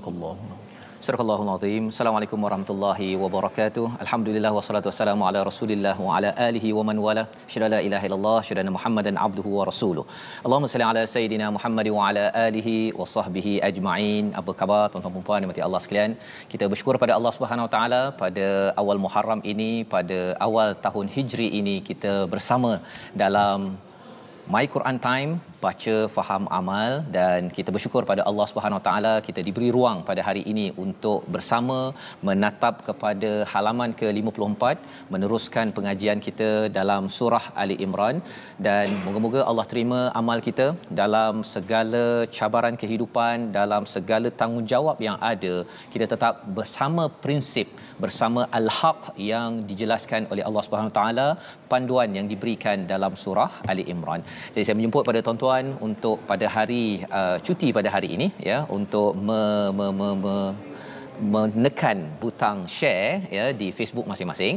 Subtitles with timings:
[0.00, 0.60] Sadaqallahu
[1.06, 1.84] Surah Al-Azim.
[1.92, 3.84] Assalamualaikum warahmatullahi wabarakatuh.
[4.04, 7.24] Alhamdulillah wassalatu wassalamu ala Rasulillah wa ala alihi wa man wala.
[7.52, 10.04] Syada la ilaha illallah, syada Muhammadan abduhu wa rasuluh.
[10.44, 14.32] Allahumma salli ala sayidina Muhammad wa ala alihi wa sahbihi ajma'in.
[14.40, 16.14] Apa khabar tuan-tuan dan puan dimati Allah sekalian?
[16.54, 18.48] Kita bersyukur pada Allah Subhanahu wa taala pada
[18.82, 22.72] awal Muharram ini, pada awal tahun Hijri ini kita bersama
[23.24, 23.76] dalam
[24.56, 25.32] My Quran Time
[25.64, 30.42] baca faham amal dan kita bersyukur pada Allah Subhanahu Taala kita diberi ruang pada hari
[30.52, 31.78] ini untuk bersama
[32.28, 34.64] menatap kepada halaman ke-54
[35.14, 38.16] meneruskan pengajian kita dalam surah Ali Imran
[38.68, 40.66] dan moga-moga Allah terima amal kita
[41.02, 42.04] dalam segala
[42.38, 45.54] cabaran kehidupan dalam segala tanggungjawab yang ada
[45.94, 47.68] kita tetap bersama prinsip
[48.04, 49.00] bersama al-haq
[49.30, 51.28] yang dijelaskan oleh Allah Subhanahu Taala
[51.72, 54.20] panduan yang diberikan dalam surah Ali Imran.
[54.52, 58.58] Jadi saya menjemput pada tuan-tuan tuan untuk pada hari uh, cuti pada hari ini ya
[58.70, 59.42] untuk me,
[59.78, 60.36] me, me, me
[61.34, 64.54] menekan butang share ya di Facebook masing-masing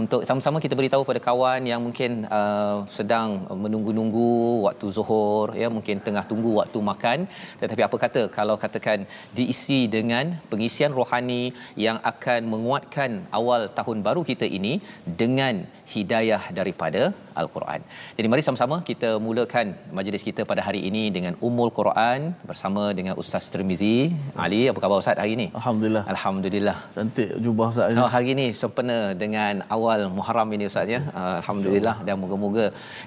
[0.00, 3.28] untuk sama-sama kita beritahu pada kawan yang mungkin uh, sedang
[3.64, 4.32] menunggu-nunggu
[4.66, 7.18] waktu zuhur ya mungkin tengah tunggu waktu makan
[7.60, 9.00] tetapi apa kata kalau katakan
[9.38, 11.42] diisi dengan pengisian rohani
[11.86, 14.74] yang akan menguatkan awal tahun baru kita ini
[15.22, 15.56] dengan
[15.94, 17.02] hidayah daripada
[17.40, 17.80] al-Quran.
[18.16, 19.66] Jadi mari sama-sama kita mulakan
[19.98, 23.96] majlis kita pada hari ini dengan Ummul Quran bersama dengan Ustaz Tirmizi.
[24.44, 25.46] Ali, apa khabar Ustaz hari ini?
[25.58, 26.04] Alhamdulillah.
[26.12, 26.76] Alhamdulillah.
[26.94, 27.98] Cantik jubah Ustaz.
[28.02, 31.00] Oh, hari ini sempena dengan awal Muharram ini Ustaz ya.
[31.20, 32.66] Uh, Alhamdulillah dan moga-moga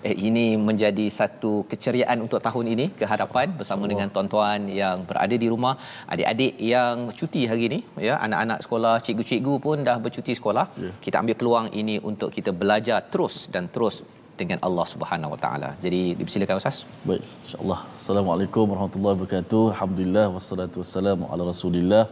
[0.09, 3.91] eh, ini menjadi satu keceriaan untuk tahun ini ke hadapan bersama Allah.
[3.91, 5.73] dengan tuan-tuan yang berada di rumah,
[6.13, 10.65] adik-adik yang cuti hari ini ya, anak-anak sekolah, cikgu-cikgu pun dah bercuti sekolah.
[10.85, 10.95] Yeah.
[11.05, 13.97] Kita ambil peluang ini untuk kita belajar terus dan terus
[14.41, 15.69] dengan Allah Subhanahu Wa Taala.
[15.85, 16.77] Jadi dipersilakan Ustaz.
[17.09, 17.79] Baik, insya-Allah.
[17.99, 19.63] Assalamualaikum warahmatullahi wabarakatuh.
[19.73, 22.03] Alhamdulillah wassalatu wassalamu ala Rasulillah.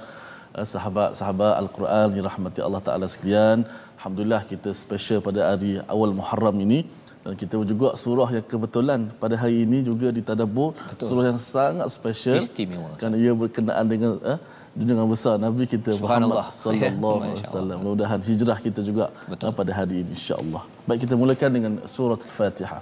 [0.62, 3.58] Eh, sahabat-sahabat Al-Quran yang rahmati Allah Taala sekalian.
[3.98, 6.80] Alhamdulillah kita special pada hari awal Muharram ini
[7.22, 10.70] dan kita juga surah yang kebetulan pada hari ini juga ditadabbur
[11.10, 14.40] surah yang sangat special istimewa kerana ia berkenaan dengan eh,
[14.78, 17.78] junjungan besar Nabi kita Muhammad sallallahu alaihi wasallam.
[17.82, 19.54] Mudah-mudahan hijrah kita juga Betul.
[19.62, 20.64] pada hari ini insya-Allah.
[20.90, 22.82] Baik kita mulakan dengan surah Al-Fatihah.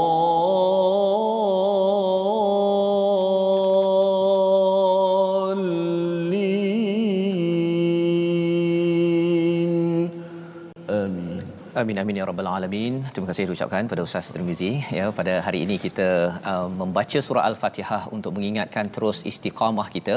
[11.81, 12.95] Amin amin ya rabbal alamin.
[13.13, 16.07] Terima kasih ucapkan pada Ustaz Tirmizi ya pada hari ini kita
[16.51, 20.15] uh, membaca surah Al-Fatihah untuk mengingatkan terus istiqamah kita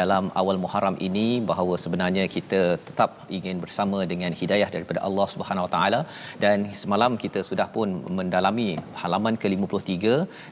[0.00, 5.66] dalam awal Muharram ini bahawa sebenarnya kita tetap ingin bersama dengan hidayah daripada Allah Subhanahu
[5.66, 6.00] Wa Taala
[6.44, 7.88] dan semalam kita sudah pun
[8.20, 8.68] mendalami
[9.02, 10.04] halaman ke-53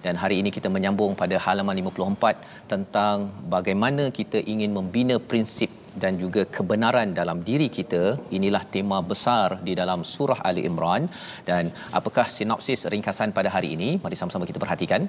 [0.06, 5.72] dan hari ini kita menyambung pada halaman 54 tentang bagaimana kita ingin membina prinsip
[6.02, 8.02] dan juga kebenaran dalam diri kita.
[8.38, 11.04] Inilah tema besar di dalam surah Ali Imran.
[11.48, 13.90] Dan apakah sinopsis ringkasan pada hari ini?
[14.04, 15.02] Mari sama-sama kita perhatikan.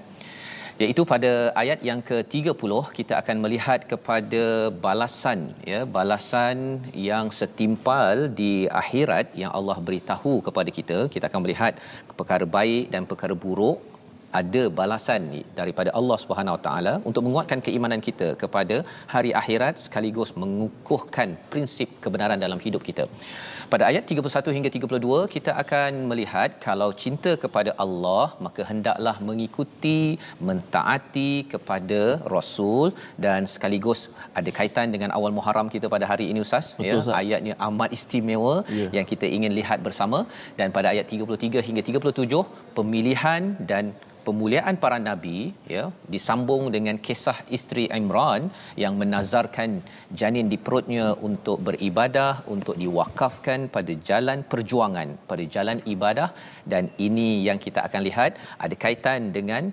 [0.84, 4.44] Iaitu pada ayat yang ke-30 kita akan melihat kepada
[4.86, 5.40] balasan
[5.72, 6.58] ya balasan
[7.10, 10.98] yang setimpal di akhirat yang Allah beritahu kepada kita.
[11.14, 11.80] Kita akan melihat
[12.20, 13.95] perkara baik dan perkara buruk
[14.40, 15.24] ada balasan
[15.60, 18.78] daripada Allah Subhanahu Wa Taala untuk menguatkan keimanan kita kepada
[19.16, 23.06] hari akhirat sekaligus mengukuhkan prinsip kebenaran dalam hidup kita.
[23.74, 30.00] Pada ayat 31 hingga 32 kita akan melihat kalau cinta kepada Allah maka hendaklah mengikuti
[30.50, 32.02] mentaati kepada
[32.36, 32.86] rasul
[33.26, 34.02] dan sekaligus
[34.40, 38.56] ada kaitan dengan awal Muharram kita pada hari ini ustaz Betul, ya ayatnya amat istimewa
[38.80, 38.88] Ya.
[38.98, 40.20] yang kita ingin lihat bersama
[40.60, 42.42] dan pada ayat 33 hingga 37
[42.78, 43.42] pemilihan
[43.72, 43.86] dan
[44.27, 45.38] pemuliaan para nabi
[45.75, 45.83] ya
[46.13, 48.44] disambung dengan kisah isteri Imran
[48.83, 49.69] yang menazarkan
[50.19, 56.30] janin di perutnya untuk beribadah untuk diwakafkan pada jalan perjuangan pada jalan ibadah.
[56.72, 58.31] Dan ini yang kita akan lihat
[58.66, 59.63] ada kaitan dengan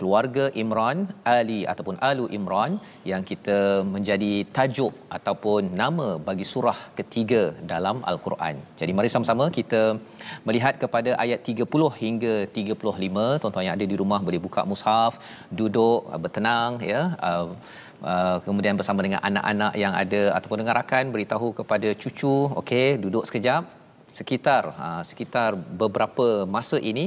[0.00, 0.98] keluarga Imran
[1.34, 2.72] Ali ataupun Alu Imran
[3.10, 3.58] yang kita
[3.94, 7.42] menjadi tajuk ataupun nama bagi surah ketiga
[7.72, 8.56] dalam Al-Quran.
[8.80, 9.82] Jadi mari sama-sama kita
[10.48, 13.28] melihat kepada ayat 30 hingga 35.
[13.42, 15.14] Tuan-tuan yang ada di rumah boleh buka mushaf,
[15.60, 17.02] duduk bertenang ya.
[17.28, 17.48] Uh,
[18.12, 23.22] Uh, kemudian bersama dengan anak-anak yang ada ataupun dengan rakan beritahu kepada cucu okey duduk
[23.28, 23.62] sekejap
[24.18, 25.50] sekitar ha, sekitar
[25.82, 26.26] beberapa
[26.56, 27.04] masa ini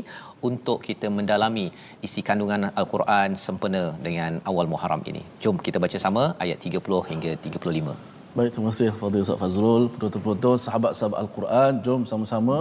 [0.50, 1.68] untuk kita mendalami
[2.07, 5.24] isi kandungan al-Quran sempena dengan awal Muharram ini.
[5.44, 7.96] Jom kita baca sama ayat 30 hingga 35.
[8.38, 12.57] Baik, terima kasih Fadil Ustaz Fazrul, penonton-penonton, sahabat-sahabat Al-Quran, jom sama-sama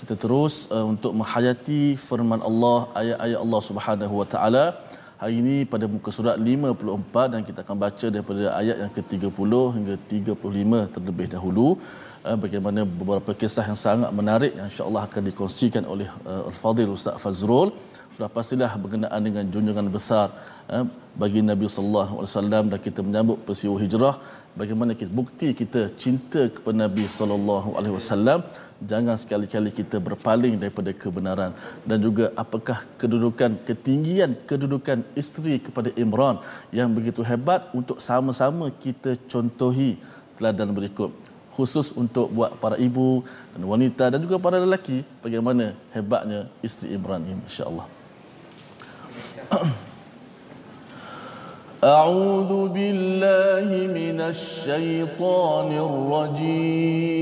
[0.00, 4.64] kita terus uh, untuk menghayati firman Allah, ayat-ayat Allah Subhanahu Wa Taala.
[5.20, 9.94] Hari ini pada muka surat 54 dan kita akan baca daripada ayat yang ke-30 hingga
[10.12, 11.68] 35 terlebih dahulu.
[12.26, 17.20] Uh, bagaimana beberapa kisah yang sangat menarik yang insya-Allah akan dikongsikan oleh uh, Al-Fadil Ustaz
[17.22, 17.68] Fazrul.
[18.14, 20.26] Sudah pastilah berkenaan dengan junjungan besar
[20.74, 20.84] uh,
[21.22, 24.14] bagi Nabi sallallahu alaihi wasallam dan kita menyambut peristiwa hijrah.
[24.60, 28.42] Bagaimana kita bukti kita cinta kepada Nabi sallallahu alaihi wasallam.
[28.90, 31.54] Jangan sekali-kali kita berpaling daripada kebenaran.
[31.88, 36.42] Dan juga apakah kedudukan ketinggian kedudukan isteri kepada Imran
[36.80, 39.90] yang begitu hebat untuk sama-sama kita contohi
[40.34, 46.47] teladan berikut khusus untuk buat para ibu dan wanita dan juga para lelaki bagaimana hebatnya
[46.63, 47.85] isteri Imran ini insya-Allah
[51.81, 57.21] أعوذ بالله من الشيطان الرجيم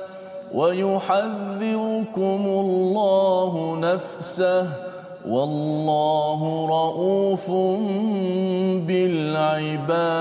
[0.53, 4.67] ويحذركم الله نفسه
[5.27, 7.51] والله رؤوف
[8.87, 10.11] بالعباد.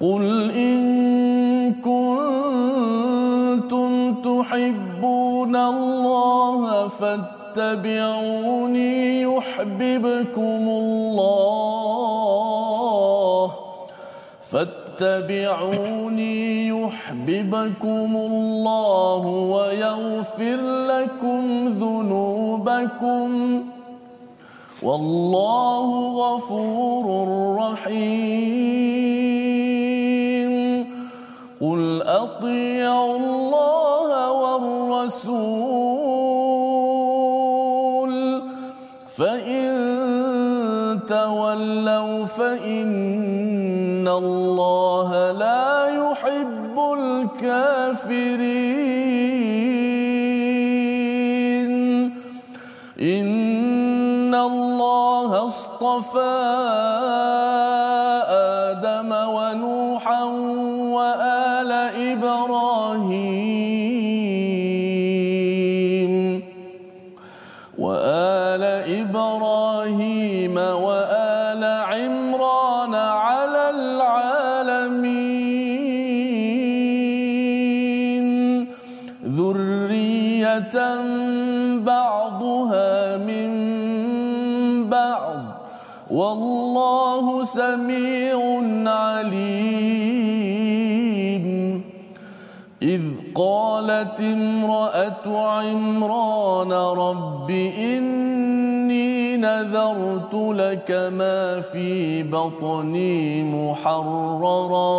[0.00, 0.78] قل إن
[1.74, 3.32] كنتم
[4.22, 8.42] تحبون الله فاتبعوني
[9.22, 11.75] يحببكم الله.
[14.98, 23.28] فاتبعوني يحببكم الله ويغفر لكم ذنوبكم.
[24.82, 27.06] والله غفور
[27.58, 28.06] رحيم.
[31.60, 35.56] قل أطيعوا الله والرسول.
[39.16, 39.66] فإن
[41.08, 43.55] تولوا فإن
[44.08, 48.46] الله لا يحب الكافرين
[53.00, 56.66] ان الله اصطفى
[86.10, 88.38] والله سميع
[88.86, 90.26] عليم.
[92.82, 93.02] إذ
[93.34, 104.92] قالت امرأة عمران رب إني نذرت لك ما في بطني محررا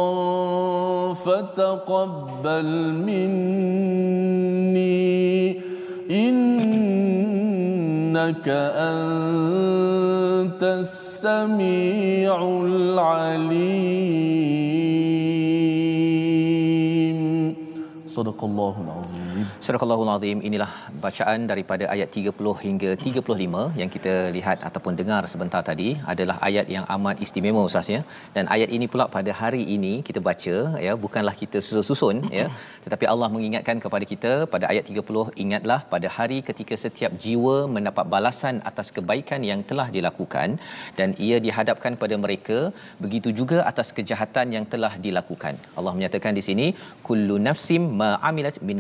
[1.14, 2.66] فتقبل
[3.06, 4.48] مني.
[6.12, 6.48] إنك
[8.48, 10.17] أنت
[10.64, 13.58] السميع العليم.
[18.06, 18.97] صدق الله العظيم.
[19.66, 20.70] Surah Al-Azim Azim inilah
[21.06, 26.68] bacaan daripada ayat 30 hingga 35 yang kita lihat ataupun dengar sebentar tadi adalah ayat
[26.76, 28.02] yang amat istimewa Ustaz ya.
[28.36, 32.48] Dan ayat ini pula pada hari ini kita baca ya bukanlah kita susun-susun ya
[32.86, 38.06] tetapi Allah mengingatkan kepada kita pada ayat 30 ingatlah pada hari ketika setiap jiwa mendapat
[38.16, 40.50] balasan atas kebaikan yang telah dilakukan
[41.00, 42.60] dan ia dihadapkan pada mereka
[43.04, 45.56] begitu juga atas kejahatan yang telah dilakukan.
[45.80, 46.68] Allah menyatakan di sini
[47.08, 48.80] kullu nafsim ma amilat min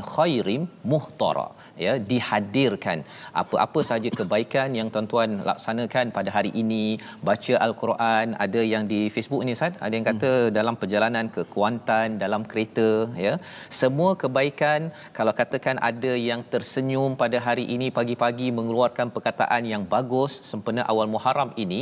[0.58, 1.48] khairin muhtara.
[1.84, 2.98] Ya dihadirkan.
[3.42, 6.84] Apa-apa saja kebaikan yang tuan-tuan laksanakan pada hari ini
[7.28, 9.74] baca al-Quran ada yang di Facebook ni Ustaz?
[9.86, 10.54] Ada yang kata hmm.
[10.58, 12.90] dalam perjalanan ke Kuantan dalam kereta
[13.26, 13.34] ya.
[13.82, 20.34] Semua kebaikan kalau katakan ada yang tersenyum pada hari ini pagi-pagi mengeluarkan perkataan yang bagus
[20.52, 21.82] sempena awal Muharram ini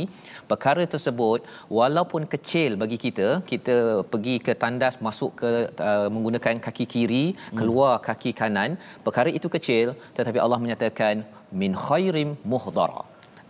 [0.50, 1.40] perkara tersebut
[1.78, 3.76] walaupun kecil bagi kita kita
[4.12, 5.52] pergi ke tandas masuk ke
[5.88, 7.24] uh, menggunakan kaki kiri
[7.58, 8.65] keluar kaki kanan
[9.06, 11.14] perkara itu kecil tetapi Allah menyatakan
[11.60, 13.02] min khairim muhdara.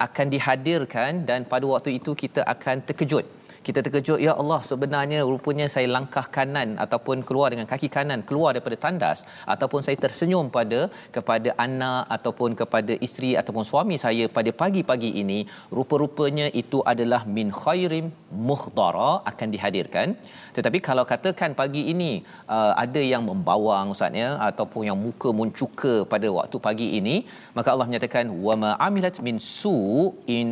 [0.07, 3.25] Akan dihadirkan dan pada waktu itu kita akan terkejut
[3.67, 8.51] kita terkejut ya Allah sebenarnya rupanya saya langkah kanan ataupun keluar dengan kaki kanan keluar
[8.55, 9.19] daripada tandas
[9.55, 10.81] ataupun saya tersenyum pada
[11.17, 15.39] kepada anak ataupun kepada isteri ataupun suami saya pada pagi-pagi ini
[15.79, 18.07] rupa-rupanya itu adalah min khairim
[18.49, 20.09] muhdara akan dihadirkan.
[20.57, 22.13] Tetapi kalau katakan pagi ini
[22.57, 27.17] uh, ada yang membawang ustaz ya ataupun yang muka muncuka pada waktu pagi ini
[27.59, 30.51] maka Allah menyatakan wa ma amilat min su'in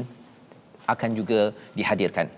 [0.95, 1.41] akan juga
[1.79, 2.29] dihadirkan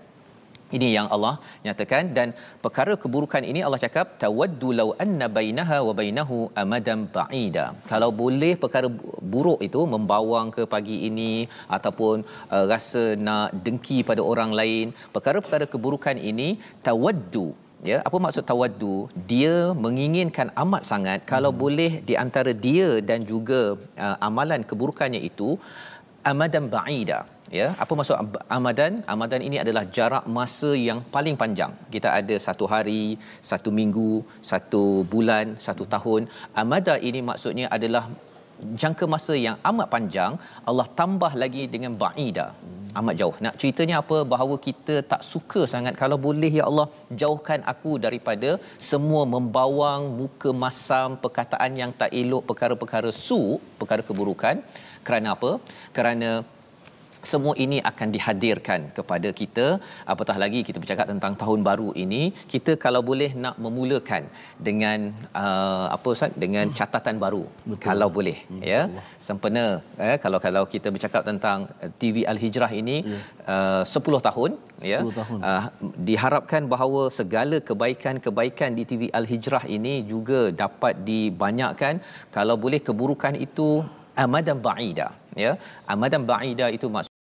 [0.75, 2.27] ini yang Allah nyatakan dan
[2.65, 7.65] perkara keburukan ini Allah cakap tawaddu law anna bainaha wa bainahu amadan ba'ida.
[7.91, 8.89] Kalau boleh perkara
[9.33, 11.33] buruk itu membawang ke pagi ini
[11.77, 12.15] ataupun
[12.55, 16.49] uh, rasa nak dengki pada orang lain, perkara-perkara keburukan ini
[16.87, 17.47] tawaddu
[17.89, 18.95] ya apa maksud tawaddu
[19.31, 19.55] dia
[19.85, 21.59] menginginkan amat sangat kalau hmm.
[21.63, 23.61] boleh di antara dia dan juga
[24.05, 25.49] uh, amalan keburukannya itu
[26.31, 27.19] amadan ba'ida
[27.59, 27.67] ya.
[27.83, 28.15] Apa maksud
[28.57, 28.93] amadan?
[29.13, 31.73] Amadan ini adalah jarak masa yang paling panjang.
[31.93, 33.03] Kita ada satu hari
[33.51, 34.11] satu minggu
[34.51, 36.23] satu bulan satu tahun.
[36.63, 38.03] Amada ini maksudnya adalah
[38.81, 40.33] jangka masa yang amat panjang.
[40.69, 42.47] Allah tambah lagi dengan baida.
[42.99, 43.35] Amat jauh.
[43.45, 44.17] Nak ceritanya apa?
[44.33, 45.93] Bahawa kita tak suka sangat.
[46.01, 46.87] Kalau boleh ya Allah
[47.21, 48.49] jauhkan aku daripada
[48.89, 53.41] semua membawang muka masam perkataan yang tak elok perkara-perkara su
[53.81, 54.57] perkara keburukan
[55.07, 55.51] kerana apa
[55.97, 56.29] kerana
[57.31, 59.65] semua ini akan dihadirkan kepada kita
[60.13, 62.21] apatah lagi kita bercakap tentang tahun baru ini
[62.53, 64.23] kita kalau boleh nak memulakan
[64.67, 64.99] dengan
[65.43, 67.83] uh, apa ustaz dengan catatan baru Betul.
[67.87, 68.61] kalau boleh hmm.
[68.71, 68.81] ya
[69.27, 69.65] sempena
[70.07, 71.59] eh, kalau kalau kita bercakap tentang
[72.01, 72.97] TV Al Hijrah ini
[73.49, 73.83] ya.
[73.83, 75.39] uh, 10 tahun 10 ya tahun.
[75.49, 75.63] Uh,
[76.09, 81.95] diharapkan bahawa segala kebaikan-kebaikan di TV Al Hijrah ini juga dapat dibanyakkan
[82.37, 83.69] kalau boleh keburukan itu
[84.25, 85.09] amadan ba'ida
[85.43, 85.53] ya
[85.93, 87.17] amadan ba'ida itu maksud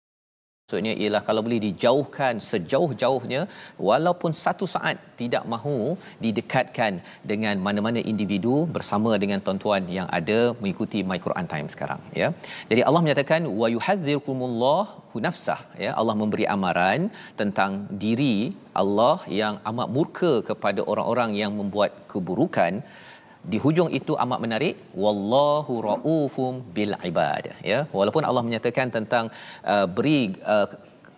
[0.68, 3.40] Maksudnya ialah kalau boleh dijauhkan sejauh-jauhnya
[3.88, 5.76] walaupun satu saat tidak mahu
[6.24, 6.92] didekatkan
[7.30, 12.30] dengan mana-mana individu bersama dengan tuan-tuan yang ada mengikuti My Quran Time sekarang ya.
[12.70, 15.92] Jadi Allah menyatakan wa yuhadzirkumullahu nafsah ya.
[16.00, 18.36] Allah memberi amaran tentang diri
[18.82, 22.82] Allah yang amat murka kepada orang-orang yang membuat keburukan
[23.52, 27.44] di hujung itu amat menarik wallahu raufum bil ibad.
[27.70, 29.26] Ya walaupun Allah menyatakan tentang
[29.74, 30.20] uh, beri
[30.54, 30.68] uh,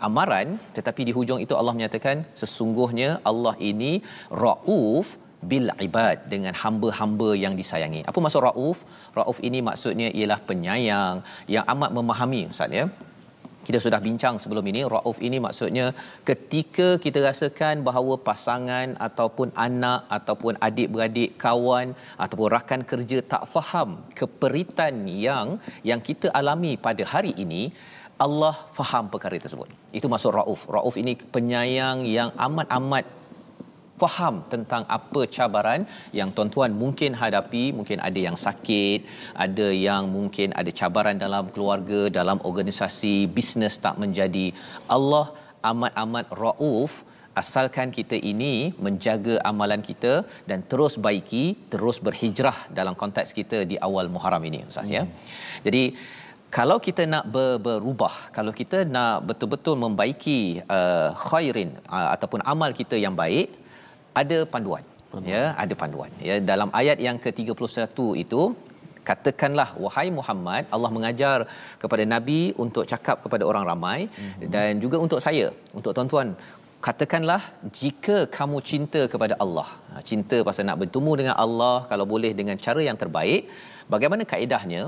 [0.08, 3.92] amaran tetapi di hujung itu Allah menyatakan sesungguhnya Allah ini
[4.42, 5.08] rauf
[5.50, 8.00] bil ibad dengan hamba-hamba yang disayangi.
[8.10, 8.78] Apa maksud rauf?
[9.18, 11.16] Rauf ini maksudnya ialah penyayang
[11.54, 12.86] yang amat memahami ustaz ya
[13.68, 15.86] kita sudah bincang sebelum ini rauf ini maksudnya
[16.28, 21.88] ketika kita rasakan bahawa pasangan ataupun anak ataupun adik-beradik kawan
[22.24, 24.94] ataupun rakan kerja tak faham keperitan
[25.26, 25.48] yang
[25.90, 27.62] yang kita alami pada hari ini
[28.24, 29.68] Allah faham perkara tersebut.
[29.98, 30.60] Itu maksud rauf.
[30.76, 33.04] Rauf ini penyayang yang amat-amat
[34.02, 35.82] faham tentang apa cabaran
[36.20, 37.64] yang tuan-tuan mungkin hadapi.
[37.78, 39.00] Mungkin ada yang sakit
[39.46, 44.46] ada yang mungkin ada cabaran dalam keluarga dalam organisasi bisnes tak menjadi.
[44.96, 45.26] Allah
[45.70, 46.92] amat-amat rauf
[47.40, 50.12] asalkan kita ini menjaga amalan kita
[50.50, 55.02] dan terus baiki terus berhijrah dalam konteks kita di awal Muharram ini ustaz ya.
[55.04, 55.14] Hmm.
[55.66, 55.82] jadi
[56.56, 60.40] kalau kita nak ber, berubah kalau kita nak betul-betul membaiki
[60.76, 63.48] uh, khairin uh, ataupun amal kita yang baik
[64.22, 65.30] ada panduan, panduan.
[65.32, 66.10] ya ada panduan.
[66.28, 68.42] Ya dalam ayat yang ke-31 itu
[69.08, 71.38] katakanlah wahai Muhammad Allah mengajar
[71.82, 74.48] kepada nabi untuk cakap kepada orang ramai mm-hmm.
[74.54, 75.48] dan juga untuk saya
[75.78, 76.30] untuk tuan-tuan.
[76.86, 77.40] Katakanlah
[77.78, 79.66] jika kamu cinta kepada Allah.
[79.90, 83.50] Ha, cinta pasal nak bertemu dengan Allah kalau boleh dengan cara yang terbaik
[83.94, 84.82] bagaimana kaedahnya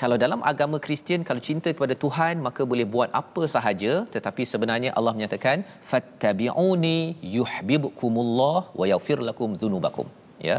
[0.00, 3.92] kalau dalam agama Kristian kalau cinta kepada Tuhan maka boleh buat apa sahaja.
[4.14, 5.58] Tetapi sebenarnya Allah menyatakan
[5.90, 6.98] fattabi'uni
[7.36, 10.08] yuhibbukumullah wa yaghfir lakum dhunubakum.
[10.48, 10.56] Ya.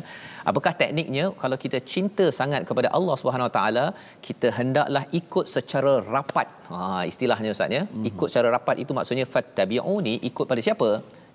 [0.49, 1.25] Apakah tekniknya?
[1.41, 3.85] Kalau kita cinta sangat kepada Allah Subhanahu Wa Taala
[4.27, 6.47] kita hendaklah ikut secara rapat.
[6.71, 6.79] Ha
[7.11, 7.83] istilahnya ustaz ya.
[7.83, 8.09] Mm-hmm.
[8.11, 10.89] ikut secara rapat itu maksudnya fattabi'uni ikut pada siapa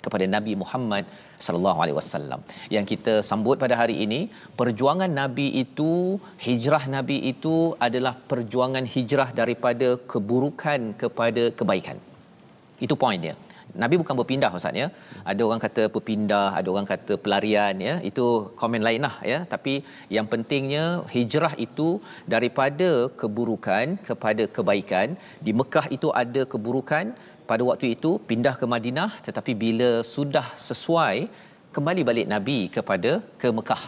[0.05, 1.05] kepada Nabi Muhammad
[1.47, 2.40] sallallahu alaihi wasallam.
[2.76, 4.21] Yang kita sambut pada hari ini,
[4.61, 5.93] perjuangan Nabi itu,
[6.47, 7.57] hijrah Nabi itu
[7.88, 11.99] adalah perjuangan hijrah daripada keburukan kepada kebaikan.
[12.87, 13.35] Itu poinnya.
[13.83, 14.87] Nabi bukan berpindah ustaz ya.
[15.31, 17.95] Ada orang kata berpindah, ada orang kata pelarian ya.
[18.11, 18.25] Itu
[18.61, 19.38] komen lain lah ya.
[19.52, 19.75] Tapi
[20.17, 21.88] yang pentingnya hijrah itu
[22.35, 22.90] daripada
[23.21, 25.09] keburukan kepada kebaikan.
[25.47, 27.05] Di Mekah itu ada keburukan,
[27.50, 31.17] pada waktu itu pindah ke Madinah tetapi bila sudah sesuai
[31.76, 33.12] kembali balik Nabi kepada
[33.43, 33.83] ke Mekah.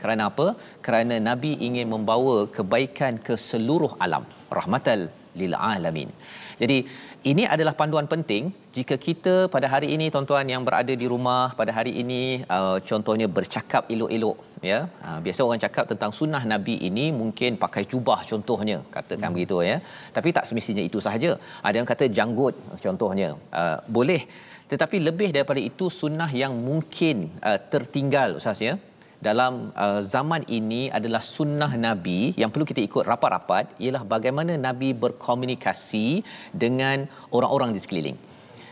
[0.00, 0.46] Kerana apa?
[0.86, 4.24] Kerana Nabi ingin membawa kebaikan ke seluruh alam.
[4.58, 5.00] Rahmatal
[5.40, 6.08] lil alamin.
[6.60, 6.78] Jadi
[7.30, 8.44] ini adalah panduan penting
[8.76, 12.22] jika kita pada hari ini tuan-tuan yang berada di rumah pada hari ini
[12.56, 14.38] uh, contohnya bercakap elok-elok
[14.70, 14.78] ya.
[15.06, 19.36] Uh, biasa orang cakap tentang sunnah nabi ini mungkin pakai jubah contohnya katakan hmm.
[19.36, 19.76] begitu ya.
[20.16, 21.32] Tapi tak semestinya itu sahaja.
[21.66, 22.54] Ada yang kata janggut
[22.86, 23.30] contohnya.
[23.60, 24.22] Uh, boleh
[24.72, 27.16] tetapi lebih daripada itu sunnah yang mungkin
[27.48, 28.74] uh, tertinggal ustaz ya
[29.20, 32.36] dalam uh, zaman ini adalah sunnah Nabi.
[32.36, 38.18] Yang perlu kita ikut rapat-rapat ialah bagaimana Nabi berkomunikasi dengan orang-orang di sekeliling.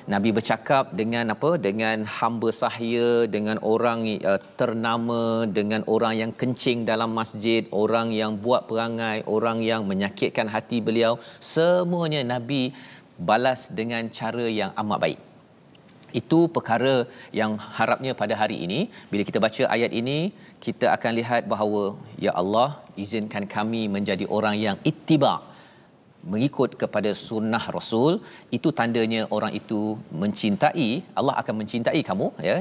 [0.04, 1.56] Nabi bercakap dengan apa?
[1.56, 8.36] Dengan hamba sahaya dengan orang uh, ternama dengan orang yang kencing dalam masjid orang yang
[8.36, 11.16] buat perangai orang yang menyakitkan hati beliau.
[11.40, 12.76] Semuanya Nabi
[13.16, 15.33] balas dengan cara yang amat baik
[16.20, 16.94] itu perkara
[17.40, 18.80] yang harapnya pada hari ini
[19.12, 20.18] bila kita baca ayat ini
[20.66, 21.82] kita akan lihat bahawa
[22.26, 22.68] ya Allah
[23.04, 25.34] izinkan kami menjadi orang yang ittiba
[26.32, 28.12] mengikut kepada sunnah rasul.
[28.56, 29.80] Itu tandanya orang itu
[30.22, 30.88] mencintai
[31.20, 32.56] Allah akan mencintai kamu ya.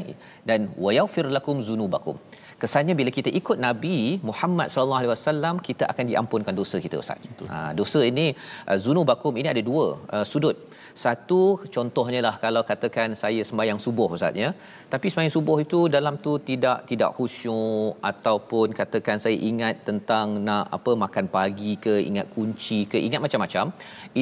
[0.49, 2.17] Dan wa yaghfir lakum zunubakum
[2.63, 3.97] kesannya bila kita ikut nabi
[4.29, 8.27] Muhammad sallallahu alaihi wasallam kita akan diampunkan dosa kita ustaz ha, dosa ini
[8.69, 10.57] uh, zunubakum ini ada dua uh, sudut
[11.01, 11.41] satu
[11.75, 14.49] contohnya lah kalau katakan saya sembahyang subuh ustaz ya.
[14.93, 20.65] Tapi sembahyang subuh itu dalam tu tidak tidak khusyuk ataupun katakan saya ingat tentang nak
[20.77, 23.65] apa makan pagi ke ingat kunci ke ingat macam-macam.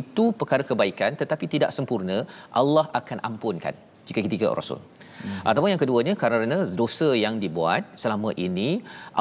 [0.01, 2.17] Itu perkara kebaikan tetapi tidak sempurna
[2.61, 3.75] Allah akan ampunkan
[4.07, 4.81] jika kita ikut Rasul.
[5.23, 5.39] Hmm.
[5.49, 8.69] Ataupun yang keduanya kerana dosa yang dibuat selama ini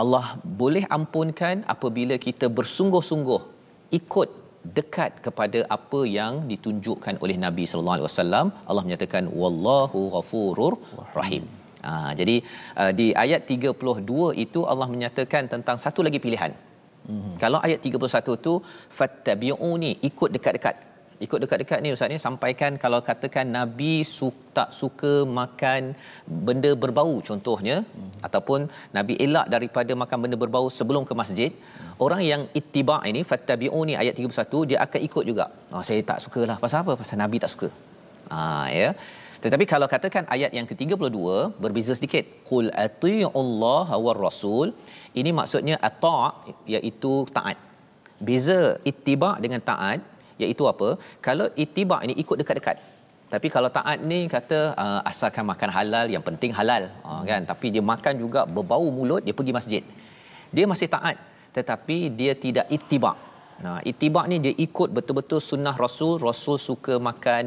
[0.03, 0.27] Allah
[0.63, 3.41] boleh ampunkan apabila kita bersungguh-sungguh
[4.01, 4.29] ikut
[4.79, 10.75] dekat kepada apa yang ditunjukkan oleh Nabi sallallahu alaihi wasallam Allah menyatakan wallahu ghafurur
[11.21, 11.45] rahim.
[11.87, 12.37] Ha, jadi
[12.81, 16.53] uh, di ayat 32 itu Allah menyatakan tentang satu lagi pilihan.
[17.09, 17.35] Mm-hmm.
[17.43, 18.55] Kalau ayat 31 tu
[18.99, 20.77] fattabi'uni ikut dekat-dekat
[21.27, 25.83] ikut dekat-dekat ni ustaz ni sampaikan kalau katakan nabi su tak suka makan
[26.49, 28.11] benda berbau contohnya hmm.
[28.27, 28.61] ataupun
[28.99, 31.95] nabi elak daripada makan benda berbau sebelum ke masjid hmm.
[32.07, 35.47] orang yang ittiba ini fattabi'uni ayat 31 dia akan ikut juga.
[35.75, 36.57] Oh saya tak sukalah.
[36.65, 36.93] Pasal apa?
[37.01, 37.69] Pasal nabi tak suka.
[38.33, 38.41] Ha
[38.81, 38.91] ya.
[39.45, 41.19] Tetapi kalau katakan ayat yang ke-32
[41.65, 42.25] berbeza sedikit.
[42.51, 44.69] Qul atii'ullaha war rasul.
[45.21, 46.27] Ini maksudnya ata'
[46.75, 47.59] iaitu taat.
[48.29, 50.01] Beza ittiba dengan taat
[50.47, 50.89] iaitu apa?
[51.27, 52.77] Kalau itibak ini ikut dekat-dekat.
[53.33, 56.85] Tapi kalau taat ni kata uh, asalkan makan halal yang penting halal.
[57.09, 57.43] Uh, kan?
[57.51, 59.83] Tapi dia makan juga berbau mulut dia pergi masjid.
[60.57, 61.17] Dia masih taat
[61.57, 63.17] tetapi dia tidak itibak.
[63.65, 66.17] Nah, itibak ni dia ikut betul-betul sunnah Rasul.
[66.29, 67.45] Rasul suka makan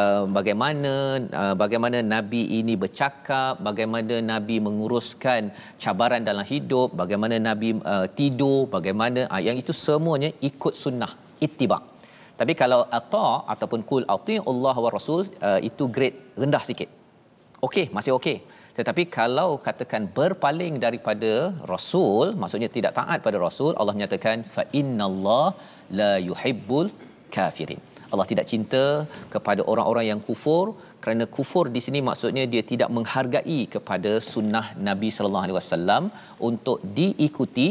[0.00, 0.92] uh, bagaimana
[1.40, 5.50] uh, bagaimana Nabi ini bercakap, bagaimana Nabi menguruskan
[5.82, 11.10] cabaran dalam hidup, bagaimana Nabi uh, tidur, bagaimana uh, yang itu semuanya ikut sunnah
[11.42, 11.82] itibak.
[12.40, 16.90] Tapi kalau ata ataupun kul ati Allah wa Rasul uh, itu grade rendah sikit.
[17.66, 18.38] Okey, masih okey.
[18.78, 21.32] Tetapi kalau katakan berpaling daripada
[21.72, 25.46] Rasul, maksudnya tidak taat pada Rasul, Allah menyatakan fa innallah
[26.00, 26.88] la yuhibbul
[27.36, 27.80] kafirin.
[28.12, 28.84] Allah tidak cinta
[29.34, 30.64] kepada orang-orang yang kufur
[31.02, 36.04] kerana kufur di sini maksudnya dia tidak menghargai kepada sunnah Nabi sallallahu alaihi wasallam
[36.48, 37.68] untuk diikuti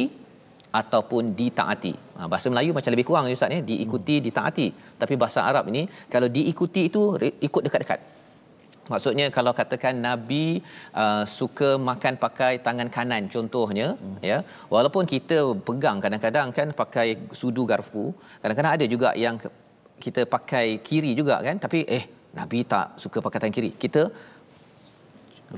[0.80, 1.94] ataupun ditaati.
[2.18, 4.26] Ha, bahasa Melayu macam lebih kurang ustaz ya, diikuti, hmm.
[4.28, 4.68] ditaati.
[5.02, 5.84] Tapi bahasa Arab ini
[6.14, 7.02] kalau diikuti itu
[7.48, 8.02] ikut dekat-dekat.
[8.92, 10.44] Maksudnya kalau katakan Nabi
[11.04, 14.18] uh, suka makan pakai tangan kanan contohnya hmm.
[14.30, 14.38] ya
[14.74, 17.08] walaupun kita pegang kadang-kadang kan pakai
[17.40, 18.06] sudu garfu
[18.42, 19.38] kadang-kadang ada juga yang
[20.06, 22.04] kita pakai kiri juga kan tapi eh
[22.40, 24.04] Nabi tak suka pakai tangan kiri kita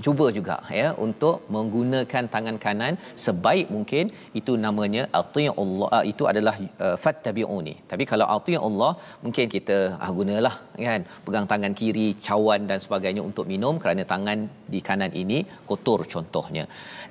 [0.06, 2.94] cuba juga ya untuk menggunakan tangan kanan
[3.26, 4.06] sebaik mungkin.
[4.40, 6.56] Itu namanya atiy Allah uh, itu adalah
[6.86, 7.76] uh, fattabi'uni.
[7.92, 8.92] Tapi kalau atiy Allah
[9.26, 10.56] mungkin kita ah gunalah
[10.88, 11.04] kan.
[11.26, 14.40] Pegang tangan kiri cawan dan sebagainya untuk minum kerana tangan
[14.74, 16.66] di kanan ini kotor contohnya.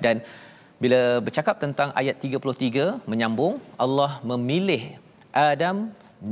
[0.05, 0.17] Dan
[0.83, 3.53] bila bercakap tentang ayat 33 menyambung
[3.85, 4.83] Allah memilih
[5.51, 5.77] Adam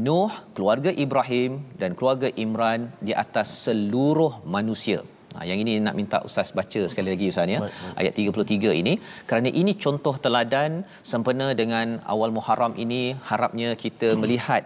[0.06, 5.06] Nuh, keluarga Ibrahim dan keluarga Imran di atas seluruh manusia.
[5.36, 7.60] Ha, yang ini nak minta Ustaz baca sekali lagi Ustaz ya.
[8.00, 8.94] Ayat 33 ini.
[9.30, 10.72] Kerana ini contoh teladan
[11.12, 14.64] sempena dengan awal Muharram ini harapnya kita melihat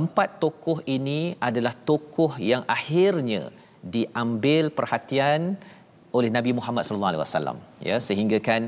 [0.00, 3.42] empat tokoh ini adalah tokoh yang akhirnya
[3.94, 5.40] diambil perhatian
[6.16, 7.58] oleh Nabi Muhammad sallallahu alaihi wasallam
[7.88, 8.62] ya sehingga kan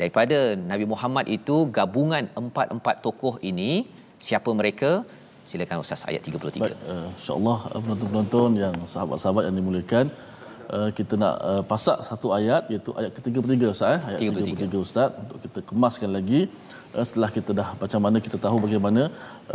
[0.00, 0.38] daripada
[0.70, 3.70] Nabi Muhammad itu gabungan empat-empat tokoh ini
[4.26, 4.90] siapa mereka
[5.50, 10.06] silakan ustaz ayat 33 Baik, uh, insyaallah penonton-penonton yang sahabat-sahabat yang dimuliakan
[10.76, 14.00] uh, kita nak uh, pasak satu ayat iaitu ayat ke-33 ustaz eh?
[14.08, 14.68] ayat 33.
[14.70, 16.40] 33 ustaz untuk kita kemaskan lagi
[16.96, 19.04] uh, setelah kita dah macam mana kita tahu bagaimana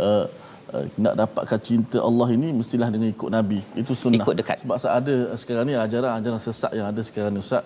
[0.06, 0.26] uh,
[0.74, 3.58] Uh, nak dapatkan cinta Allah ini mestilah dengan ikut Nabi.
[3.80, 4.24] Itu sunnah.
[4.24, 4.56] Ikut dekat.
[4.62, 7.62] Sebab ada sekarang ni ajaran-ajaran sesat yang ada sekarang ni Ustaz.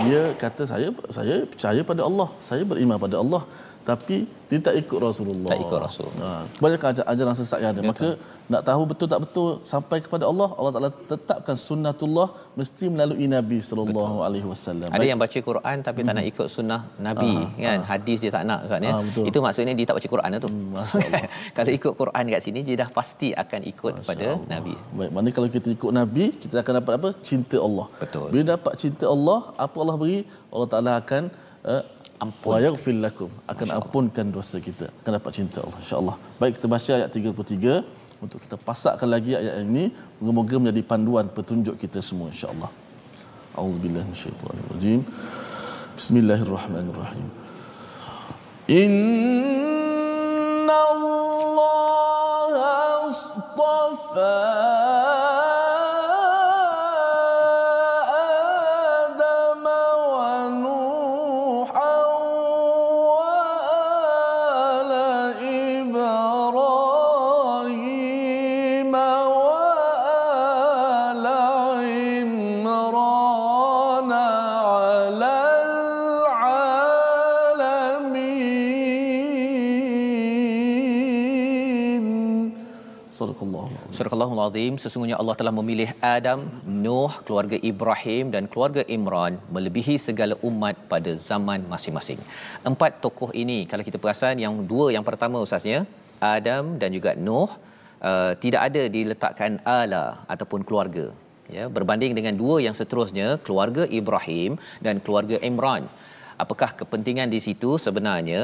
[0.00, 2.28] Dia kata saya saya percaya pada Allah.
[2.48, 3.42] Saya beriman pada Allah
[3.88, 4.16] tapi
[4.50, 5.50] dia tak ikut Rasulullah.
[5.52, 6.08] Tak ikut Rasul.
[6.24, 6.28] Ha,
[6.62, 7.82] banyak ajaran sesat yang ada.
[7.90, 8.08] Maka
[8.52, 12.28] nak tahu betul tak betul sampai kepada Allah, Allah Taala tetapkan sunnatullah
[12.60, 14.88] mesti melalui Nabi sallallahu alaihi wasallam.
[14.96, 16.08] Ada yang baca Quran tapi hmm.
[16.08, 17.64] tak nak ikut sunnah Nabi Aha.
[17.64, 17.78] kan.
[17.80, 17.88] Aha.
[17.92, 18.92] Hadis dia tak nak Ustaz ya.
[19.30, 20.50] Itu maksudnya dia tak baca Quran tu.
[20.52, 20.76] Hmm,
[21.56, 24.74] kalau ikut Quran dekat sini dia dah pasti akan ikut kepada Nabi.
[25.00, 27.10] Baik, mana kalau kita ikut Nabi, kita akan dapat apa?
[27.30, 27.86] Cinta Allah.
[28.04, 28.28] Betul.
[28.32, 30.18] Bila dapat cinta Allah, apa Allah beri?
[30.52, 31.22] Allah Taala akan
[31.72, 31.82] uh,
[32.22, 32.50] ampun.
[32.52, 33.30] Wa yaghfir lakum.
[33.52, 34.86] Akan ampunkan dosa kita.
[35.00, 36.16] Akan dapat cinta Allah insyaallah.
[36.40, 39.84] Baik kita baca ayat 33 untuk kita pasakkan lagi ayat ini
[40.18, 42.70] moga-moga menjadi panduan petunjuk kita semua insyaallah.
[43.58, 45.00] Auzubillahi minasyaitanir rajim.
[45.98, 47.26] Bismillahirrahmanirrahim.
[48.82, 49.98] Inna
[50.94, 52.72] allaha
[53.10, 54.34] astafa
[83.98, 86.40] Subhanallahul Azim sesungguhnya Allah telah memilih Adam,
[86.84, 92.20] Nuh, keluarga Ibrahim dan keluarga Imran melebihi segala umat pada zaman masing-masing.
[92.70, 95.80] Empat tokoh ini kalau kita perasan yang dua yang pertama ustaznya
[96.36, 97.50] Adam dan juga Nuh
[98.10, 100.04] uh, tidak ada diletakkan ala
[100.34, 101.06] ataupun keluarga
[101.56, 101.66] ya.
[101.76, 104.54] Berbanding dengan dua yang seterusnya keluarga Ibrahim
[104.86, 105.84] dan keluarga Imran
[106.44, 108.40] apakah kepentingan di situ sebenarnya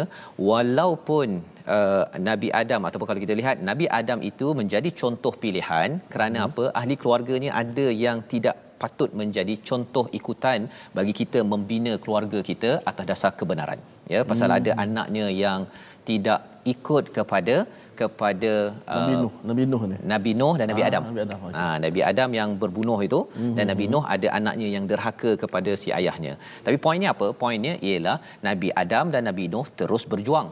[0.51, 1.29] walaupun
[1.77, 6.49] uh, Nabi Adam ataupun kalau kita lihat Nabi Adam itu menjadi contoh pilihan kerana hmm.
[6.49, 10.61] apa ahli keluarganya ada yang tidak patut menjadi contoh ikutan
[10.97, 13.81] bagi kita membina keluarga kita atas dasar kebenaran
[14.15, 14.59] ya pasal hmm.
[14.59, 15.61] ada anaknya yang
[16.09, 16.41] tidak
[16.73, 17.57] ikut kepada
[18.01, 18.53] kepada
[18.97, 19.35] Nabi uh, Nuh.
[19.49, 19.97] Nabi Nuh ni.
[20.13, 21.05] Nabi Nuh dan Nabi ah, Adam.
[21.11, 23.55] Nabi Adam, ha, Nabi Adam yang berbunuh itu hmm.
[23.59, 26.35] dan Nabi Nuh ada anaknya yang derhaka kepada si ayahnya.
[26.67, 27.29] Tapi poinnya apa?
[27.43, 30.51] Poinnya ialah Nabi Adam dan Nabi Nuh terus berjuang.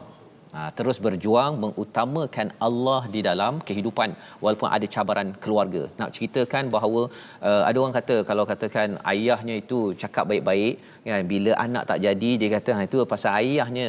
[0.55, 4.09] Ha, terus berjuang mengutamakan Allah di dalam kehidupan.
[4.43, 5.83] Walaupun ada cabaran keluarga.
[5.99, 7.01] Nak ceritakan bahawa
[7.49, 10.75] uh, ada orang kata kalau katakan ayahnya itu cakap baik-baik
[11.07, 13.87] kan bila anak tak jadi dia kata ha, itu pasal ayahnya.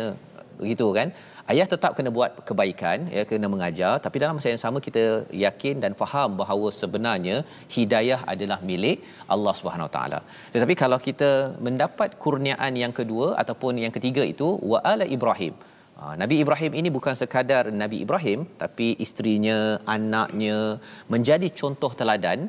[0.63, 1.09] Begitu kan
[1.53, 3.93] ayah tetap kena buat kebaikan ya kena mengajar.
[4.07, 5.05] Tapi dalam masa yang sama kita
[5.45, 7.37] yakin dan faham bahawa sebenarnya
[7.77, 8.99] hidayah adalah milik
[9.35, 10.21] Allah Subhanahu taala.
[10.55, 11.31] Tetapi kalau kita
[11.69, 15.55] mendapat kurniaan yang kedua ataupun yang ketiga itu wa ala ibrahim.
[15.99, 19.59] Ha, Nabi Ibrahim ini bukan sekadar Nabi Ibrahim tapi isterinya
[19.95, 20.57] anaknya
[21.13, 22.41] menjadi contoh teladan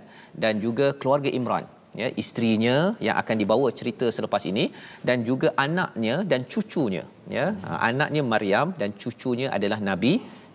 [0.44, 1.66] dan juga keluarga Imran
[2.02, 2.78] ya isterinya
[3.08, 4.66] yang akan dibawa cerita selepas ini
[5.08, 7.04] dan juga anaknya dan cucunya
[7.38, 7.78] ya hmm.
[7.90, 10.14] anaknya Maryam dan cucunya adalah nabi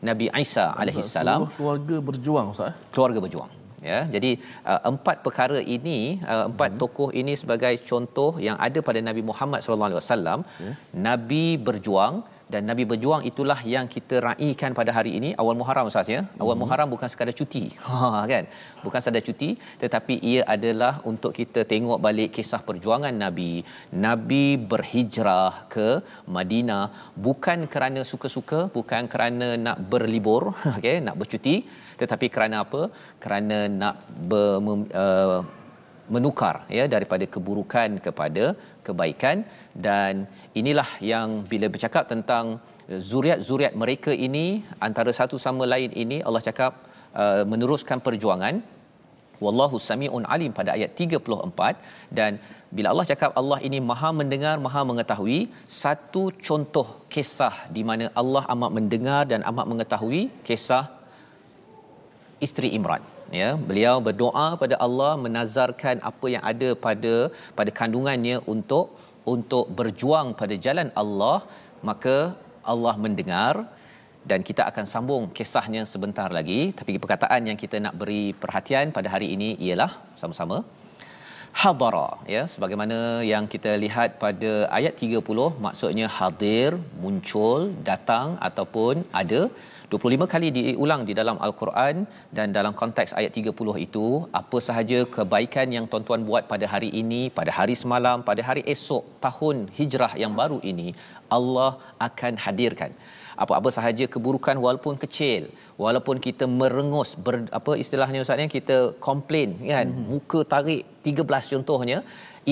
[0.09, 2.75] Nabi Isa alaihi salam keluarga berjuang ustaz eh?
[2.95, 3.51] keluarga berjuang
[3.91, 4.31] ya jadi
[4.71, 5.99] uh, empat perkara ini
[6.33, 6.81] uh, empat hmm.
[6.83, 10.41] tokoh ini sebagai contoh yang ada pada Nabi Muhammad sallallahu alaihi wasallam
[11.09, 12.17] nabi berjuang
[12.53, 16.21] dan Nabi berjuang itulah yang kita raikan pada hari ini awal Muharram Ustaz ya.
[16.43, 16.63] Awal hmm.
[16.63, 17.65] Muharram bukan sekadar cuti.
[17.91, 18.45] Ha kan?
[18.85, 19.51] Bukan sekadar cuti
[19.83, 23.53] tetapi ia adalah untuk kita tengok balik kisah perjuangan Nabi.
[24.07, 25.89] Nabi berhijrah ke
[26.37, 26.85] Madinah
[27.27, 30.43] bukan kerana suka-suka, bukan kerana nak berlibur,
[30.77, 31.57] okey, nak bercuti
[32.03, 32.83] tetapi kerana apa?
[33.23, 33.97] Kerana nak
[34.31, 34.47] ber,
[35.05, 35.41] uh,
[36.15, 38.45] menukar ya daripada keburukan kepada
[38.91, 39.37] kebaikan
[39.87, 40.27] dan
[40.61, 42.45] inilah yang bila bercakap tentang
[43.11, 44.47] zuriat-zuriat mereka ini
[44.87, 46.73] antara satu sama lain ini Allah cakap
[47.23, 48.57] uh, meneruskan perjuangan.
[49.45, 52.33] Wallahu samiun alim pada ayat 34 dan
[52.77, 55.39] bila Allah cakap Allah ini maha mendengar maha mengetahui
[55.83, 60.85] satu contoh kisah di mana Allah amat mendengar dan amat mengetahui kisah
[62.47, 63.01] isteri Imran
[63.41, 67.15] ya beliau berdoa pada Allah menazarkan apa yang ada pada
[67.59, 68.87] pada kandungannya untuk
[69.35, 71.39] untuk berjuang pada jalan Allah.
[71.89, 72.17] Maka
[72.73, 73.55] Allah mendengar
[74.31, 76.61] dan kita akan sambung kisahnya sebentar lagi.
[76.79, 80.59] Tapi perkataan yang kita nak beri perhatian pada hari ini ialah sama-sama
[81.63, 82.99] hadara ya sebagaimana
[83.33, 86.71] yang kita lihat pada ayat 30 maksudnya hadir
[87.03, 87.61] muncul
[87.91, 89.43] datang ataupun ada.
[89.93, 91.97] 25 kali diulang di dalam al-Quran
[92.37, 94.07] dan dalam konteks ayat 30 itu
[94.41, 99.05] apa sahaja kebaikan yang tuan-tuan buat pada hari ini pada hari semalam pada hari esok
[99.25, 100.89] tahun hijrah yang baru ini
[101.39, 101.73] Allah
[102.09, 102.93] akan hadirkan
[103.45, 105.43] apa-apa sahaja keburukan walaupun kecil
[105.83, 108.77] walaupun kita merengus ber, apa istilahnya ustaz kita
[109.07, 109.87] komplain kan?
[109.89, 110.07] Hmm.
[110.13, 111.99] muka tarik 13 contohnya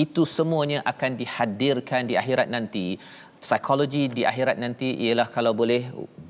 [0.03, 2.87] itu semuanya akan dihadirkan di akhirat nanti.
[3.43, 5.81] Psikologi di akhirat nanti ialah kalau boleh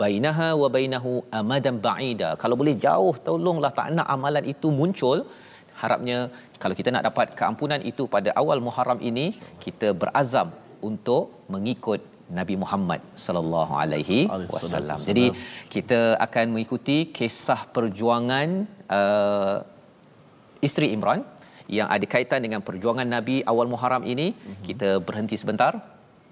[0.02, 2.30] bainaha wa bainahu amadan ba'ida.
[2.42, 5.26] Kalau boleh jauh tolonglah tak nak amalan itu muncul.
[5.82, 6.18] Harapnya
[6.62, 9.26] kalau kita nak dapat keampunan itu pada awal Muharram ini
[9.66, 10.50] kita berazam
[10.90, 15.00] untuk mengikut Nabi Muhammad sallallahu alaihi wasallam.
[15.10, 15.26] Jadi
[15.74, 19.58] kita akan mengikuti kisah perjuangan uh,
[20.68, 21.22] isteri Imran
[21.78, 24.34] yang ada kaitan dengan perjuangan Nabi awal Muharram ini.
[24.34, 24.64] Mm-hmm.
[24.66, 25.74] Kita berhenti sebentar.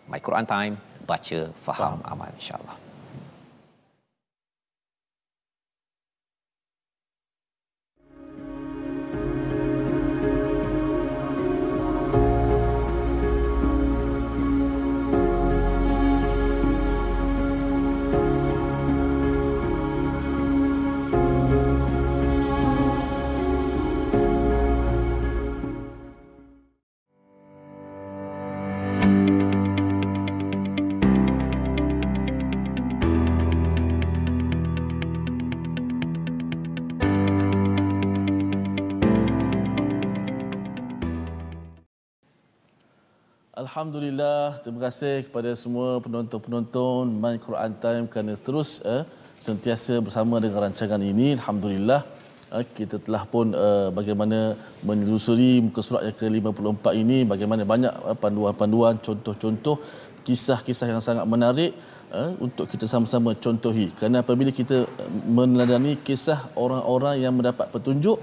[0.08, 2.12] My Quran Time, baca, faham, faham.
[2.12, 2.87] amal insya-Allah.
[43.58, 49.02] Alhamdulillah, terima kasih kepada semua penonton-penonton My Quran Time kerana terus eh,
[49.46, 51.34] sentiasa bersama dengan rancangan ini.
[51.38, 52.02] Alhamdulillah,
[52.54, 54.54] eh, kita telah pun eh, bagaimana
[54.86, 59.82] menelusuri muka surat yang ke-54 ini, bagaimana banyak eh, panduan-panduan, contoh-contoh,
[60.22, 61.74] kisah-kisah yang sangat menarik
[62.14, 63.90] eh, untuk kita sama-sama contohi.
[63.98, 68.22] Kerana apabila kita eh, meneladani kisah orang-orang yang mendapat petunjuk,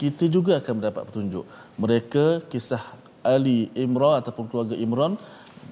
[0.00, 1.44] kita juga akan mendapat petunjuk.
[1.76, 2.80] Mereka kisah
[3.24, 5.14] Ali Imran ataupun keluarga Imran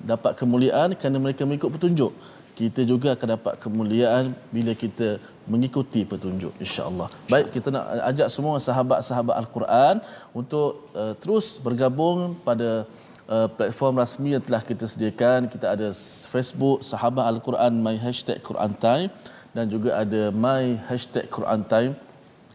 [0.05, 2.13] dapat kemuliaan kerana mereka mengikut petunjuk.
[2.59, 7.07] Kita juga akan dapat kemuliaan bila kita mengikuti petunjuk insya-Allah.
[7.31, 9.95] Baik kita nak ajak semua sahabat-sahabat Al-Quran
[10.35, 12.83] untuk uh, terus bergabung pada
[13.31, 15.47] uh, platform rasmi yang telah kita sediakan.
[15.47, 15.89] Kita ada
[16.33, 19.09] Facebook Sahabat Al-Quran my hashtag Quran Time
[19.55, 21.93] dan juga ada my hashtag Quran Time.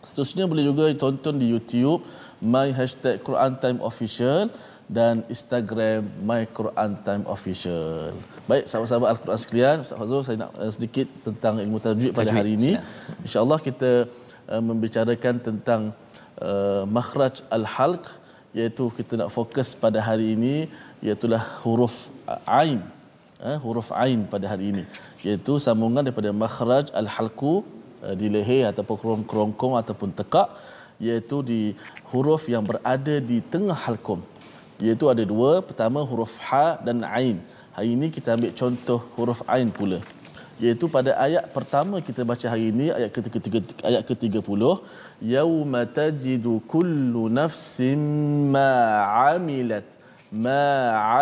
[0.04, 2.04] Seterusnya boleh juga tonton di YouTube
[2.44, 4.52] my hashtag Quran Time Official
[4.98, 8.14] dan Instagram My Quran Time Official.
[8.50, 12.52] Baik, sahabat-sahabat Al-Quran sekalian, Ustaz Fazul saya nak uh, sedikit tentang ilmu tajwid pada hari
[12.60, 12.72] ini.
[13.26, 13.92] Insya-Allah kita
[14.54, 15.82] uh, membicarakan tentang
[16.38, 18.06] uh, makhraj al-halq
[18.58, 20.56] iaitu kita nak fokus pada hari ini
[21.02, 21.26] iaitu
[21.66, 21.96] huruf
[22.62, 22.80] ain.
[23.42, 24.84] Uh, huruf ain pada hari ini
[25.26, 27.66] iaitu sambungan daripada makhraj al-halqu
[28.06, 30.54] uh, di leher ataupun kerongkong ataupun tekak
[31.02, 31.62] iaitu di
[32.12, 34.22] huruf yang berada di tengah halqum
[34.86, 37.38] iaitu ada dua pertama huruf ha dan ain.
[37.76, 40.00] Hari ini kita ambil contoh huruf ain pula.
[40.62, 43.60] Iaitu pada ayat pertama kita baca hari ini ayat ketiga
[43.90, 44.64] ayat ke-30
[45.36, 48.02] yauma tajidu kullu nafsin
[48.56, 48.70] ma
[49.34, 49.88] amilat
[50.46, 50.64] ma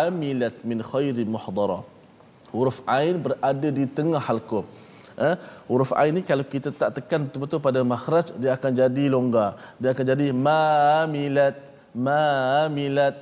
[0.04, 1.80] amilat min khairin muhdara.
[2.52, 4.64] Huruf ain berada di tengah halqum
[5.26, 5.34] eh,
[5.70, 9.50] huruf ain ni kalau kita tak tekan betul-betul pada makhraj dia akan jadi longgar.
[9.80, 10.60] Dia akan jadi ma
[11.04, 11.56] amilat
[12.06, 12.22] ma
[12.64, 13.16] amilat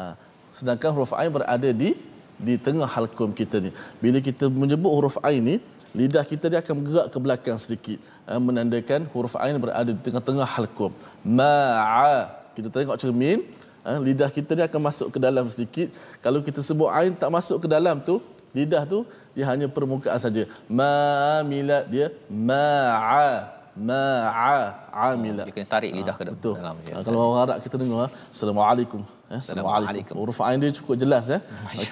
[0.00, 0.16] Ha.
[0.58, 1.92] Sedangkan huruf ain berada di
[2.40, 3.70] di tengah halkum kita ni.
[4.02, 5.56] Bila kita menyebut huruf ain ni,
[6.00, 7.98] lidah kita dia akan bergerak ke belakang sedikit
[8.30, 10.90] uh, menandakan huruf ain berada di tengah-tengah halkum.
[11.38, 12.40] Ma'a.
[12.56, 13.44] Kita tengok cermin,
[13.84, 15.92] uh, lidah kita dia akan masuk ke dalam sedikit.
[16.24, 18.18] Kalau kita sebut ain tak masuk ke dalam tu,
[18.56, 19.04] lidah tu
[19.36, 20.48] dia hanya permukaan saja.
[20.66, 24.58] Ma'amilat dia ma'a ma'a
[25.12, 25.44] amila.
[25.46, 26.54] Dia kena tarik lidah ke Betul.
[26.58, 26.76] dalam.
[26.88, 26.94] Ya.
[26.98, 29.19] Ha, kalau orang Arab kita dengar assalamualaikum.
[29.30, 30.14] Eh, assalamualaikum.
[30.18, 31.38] Huruf ain dia cukup jelas ya.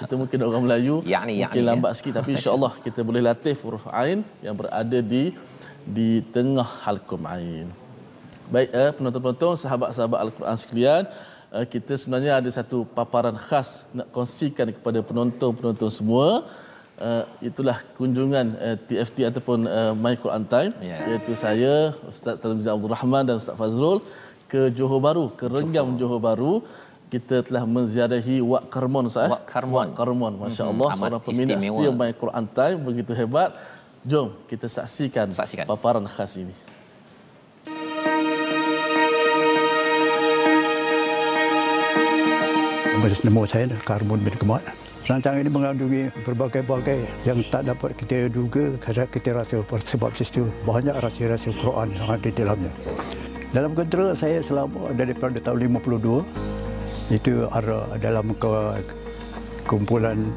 [0.03, 3.85] Kita mungkin orang Melayu Yani, mungkin yani, lambat sikit tapi insya-Allah kita boleh latih huruf
[4.01, 5.23] ain yang berada di
[5.97, 7.71] di tengah halqum ain.
[8.55, 11.03] Baik eh, penonton-penonton sahabat-sahabat Al-Quran sekalian,
[11.55, 16.29] eh, kita sebenarnya ada satu paparan khas nak kongsikan kepada penonton-penonton semua.
[17.09, 20.97] Uh, itulah kunjungan uh, TFT ataupun uh, My Quran Time Ya.
[21.07, 24.03] iaitu saya Ustaz Tarmizi Abdul Rahman dan Ustaz Fazrul
[24.53, 26.55] ke Johor Bahru ke Renggam Johor Bahru
[27.09, 29.31] kita telah menziarahi Wak Karmon Ustaz eh?
[29.33, 29.89] Wak Karmon.
[29.89, 33.51] Wak Karmon masya-Allah Mhm, amat seorang peminat setia My Quran Time begitu hebat
[34.05, 35.65] jom kita saksikan, Saksikan.
[35.65, 36.53] paparan khas ini
[43.19, 44.63] Nama saya Karbon bin Kemat.
[45.09, 50.93] Rancangan ini mengandungi berbagai-bagai yang tak dapat kita duga kadang kita rasa sebab situ banyak
[50.93, 52.73] rahsia-rahsia Quran yang ada di dalamnya.
[53.49, 56.21] Dalam kentera saya selama daripada tahun 52
[57.09, 58.85] itu ada dalam ke-
[59.65, 60.29] kumpulan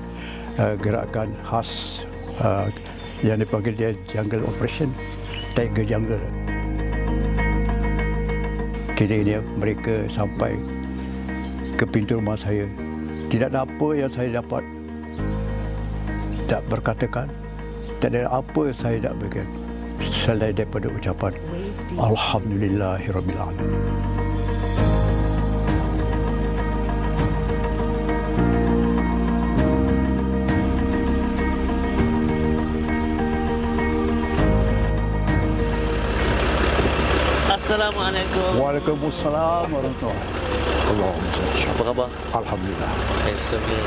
[0.55, 2.03] uh, gerakan khas
[2.39, 2.67] uh,
[3.23, 4.91] yang dipanggil dia Jungle Operation
[5.51, 6.23] Tiger Jungle.
[8.95, 10.55] Kini dia mereka sampai
[11.75, 12.69] ke pintu rumah saya.
[13.27, 14.63] Tidak ada apa yang saya dapat
[16.47, 17.27] tak berkatakan.
[18.01, 19.47] Tak ada apa yang saya tak berikan
[20.01, 21.33] selain daripada ucapan
[22.01, 23.69] Alhamdulillahirrabbilalamin.
[38.71, 40.31] Waalaikumsalam warahmatullahi
[40.95, 42.07] Allahumma salli Apa khabar?
[42.31, 42.91] Alhamdulillah.
[43.27, 43.79] Handsome ni.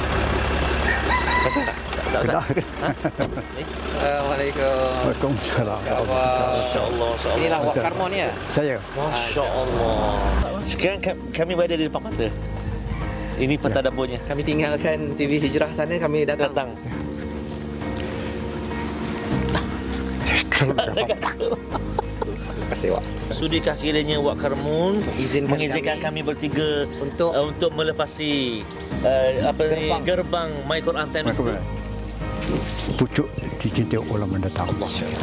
[1.40, 1.76] Pasal tak?
[2.12, 2.36] Tak pasal?
[3.96, 4.92] Assalamualaikum.
[5.08, 5.80] Waalaikumsalam.
[5.88, 7.10] Masya Allah.
[7.16, 8.28] Inilah Wak Karmon ya.
[8.52, 10.20] Saya Masya Allah.
[10.68, 12.28] Sekarang ka- kami berada di depan mata.
[13.40, 14.20] Ini peta dapurnya.
[14.28, 16.52] Kami tinggalkan TV Hijrah sana kami datang.
[16.52, 16.76] Datang.
[22.24, 23.04] Terima kasih Wak.
[23.32, 28.64] Sudikah kiranya Wak Karmun Izinkan mengizinkan kami kami, bertiga untuk uh, untuk melepasi
[29.04, 30.02] uh, apa ni Gerbang.
[30.04, 31.42] gerbang My Quran Time itu.
[33.00, 33.28] pucuk
[33.64, 34.68] dicintai orang mendatang.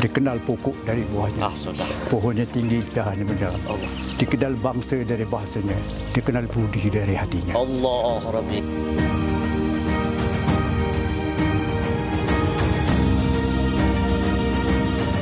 [0.02, 1.46] Dikenal pokok dari buahnya.
[1.46, 1.86] Ah, sudah.
[2.10, 3.62] Pohonnya tinggi, dahannya mendalam.
[3.70, 3.90] Allah.
[4.18, 5.78] Dikenal bangsa dari bahasanya.
[6.18, 7.54] Dikenal budi dari hatinya.
[7.54, 8.60] Allah Rabbi.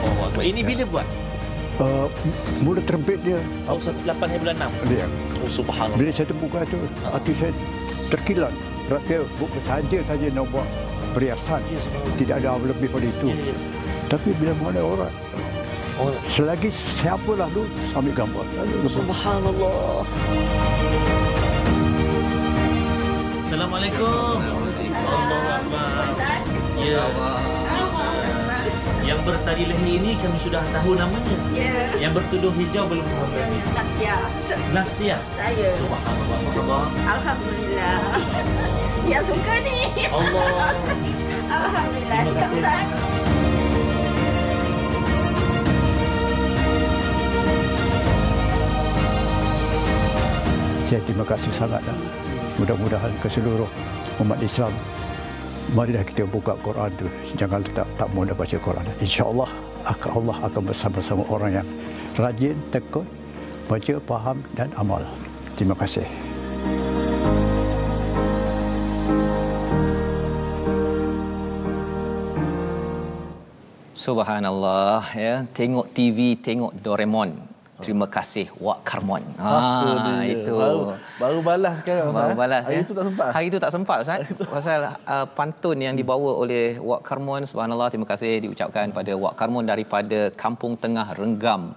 [0.07, 0.39] Oh.
[0.39, 1.28] Ini bila buat?
[1.79, 2.11] Uh,
[2.59, 3.39] mula terbit dia.
[3.63, 4.91] Oh, 8 hari bulan 6.
[4.91, 5.07] Dia.
[5.39, 5.95] Oh, subhanallah.
[5.95, 7.51] Bila saya terbuka tu, hati saya
[8.11, 8.51] terkilat.
[8.91, 10.67] Rasa bukan saja saja nak buat
[11.15, 11.63] perhiasan.
[12.19, 13.31] Tidak ada apa lebih pada itu.
[13.31, 13.55] Ya, ya.
[14.11, 15.13] Tapi bila mana orang,
[15.99, 18.45] Oh, selagi siapa lalu, ambil gambar.
[18.87, 20.07] subhanallah.
[23.43, 24.39] Assalamualaikum.
[24.95, 26.15] Allahu Akbar.
[26.79, 27.58] Ya.
[29.09, 31.37] Yang bertali leher ini kami sudah tahu namanya.
[31.49, 33.57] Ya, Yang bertuduh hijau belum tahu lagi.
[33.73, 34.15] Nafsia.
[34.69, 35.17] Nafsia.
[35.33, 35.69] Saya.
[35.81, 36.37] Subhanallah.
[36.37, 36.85] apa khabar?
[37.17, 37.97] Alhamdulillah.
[39.09, 40.05] Ya suka ni.
[40.13, 40.77] Allah.
[41.57, 42.19] Alhamdulillah.
[42.21, 42.61] Terima kasih.
[42.61, 42.85] Ustaz.
[50.85, 51.81] Saya terima kasih sangat.
[52.61, 53.65] Mudah-mudahan ke seluruh
[54.21, 54.69] umat Islam
[55.73, 57.07] marilah kita buka Quran tu.
[57.37, 58.85] Jangan kita tak mudah baca Quran.
[59.01, 59.49] Insya-Allah
[60.13, 61.67] Allah akan bersama-sama orang yang
[62.17, 63.05] rajin, tekun,
[63.65, 65.01] baca, faham dan amal.
[65.57, 66.05] Terima kasih.
[73.99, 75.43] Subhanallah ya.
[75.51, 77.48] Tengok TV, tengok Doraemon.
[77.79, 79.23] Terima kasih Wak Karmon.
[79.39, 80.35] Ah, dia.
[80.35, 80.51] itu.
[80.51, 82.27] Baru, baru balas sekarang Ustaz.
[82.27, 82.83] Baru balas Hari ya.
[82.83, 83.29] itu tak sempat.
[83.31, 84.19] Hari itu tak sempat Ustaz.
[84.51, 89.63] Pasal uh, pantun yang dibawa oleh Wak Karmon subhanallah terima kasih diucapkan pada Wak Karmon
[89.63, 91.71] daripada Kampung Tengah Renggam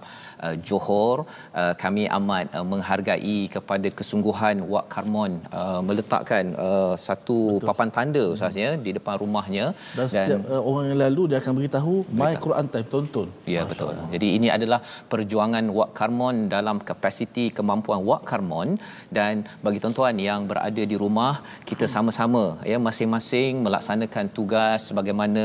[0.47, 1.17] uh, Johor.
[1.61, 7.67] Uh, kami amat uh, menghargai kepada kesungguhan Wak Karmon uh, meletakkan uh, satu Betul.
[7.69, 9.65] papan tanda Ustaz ya di depan rumahnya
[9.97, 13.27] Dan setiap uh, orang yang lalu dia akan beritahu My Quran Time tonton.
[13.55, 13.93] Ya betul.
[14.13, 14.79] Jadi ini adalah
[15.11, 18.69] perjuangan Wak Karmon dalam kapasiti kemampuan Wak Karmon
[19.17, 19.35] dan dan
[19.65, 21.33] bagi tuan-tuan yang berada di rumah
[21.69, 25.43] kita sama-sama ya masing-masing melaksanakan tugas sebagaimana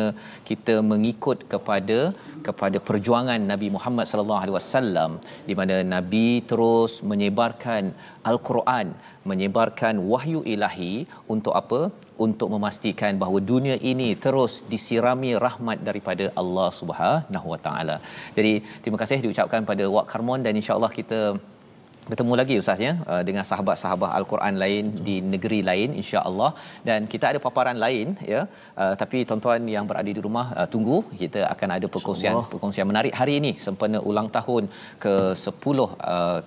[0.49, 1.99] kita mengikut kepada
[2.46, 4.88] kepada perjuangan Nabi Muhammad sallallahu alaihi wasallam
[5.49, 7.84] di mana nabi terus menyebarkan
[8.30, 8.89] al-Quran
[9.30, 10.95] menyebarkan wahyu ilahi
[11.34, 11.80] untuk apa
[12.26, 17.97] untuk memastikan bahawa dunia ini terus disirami rahmat daripada Allah Subhanahu Wa Taala.
[18.36, 21.20] Jadi terima kasih diucapkan pada Wak Karmon dan insya-Allah kita
[22.11, 26.50] bertemu lagi ustaz ya uh, dengan sahabat-sahabat al-Quran lain di negeri lain insya-Allah.
[26.88, 28.42] Dan kita ada paparan lain ya
[28.82, 30.98] uh, tapi tuan-tuan yang berada di rumah uh, tunggu.
[31.22, 34.66] Kita akan ada perkongsian perkongsian menarik hari ini sempena ulang tahun
[35.04, 35.78] ke-10
[36.14, 36.38] uh,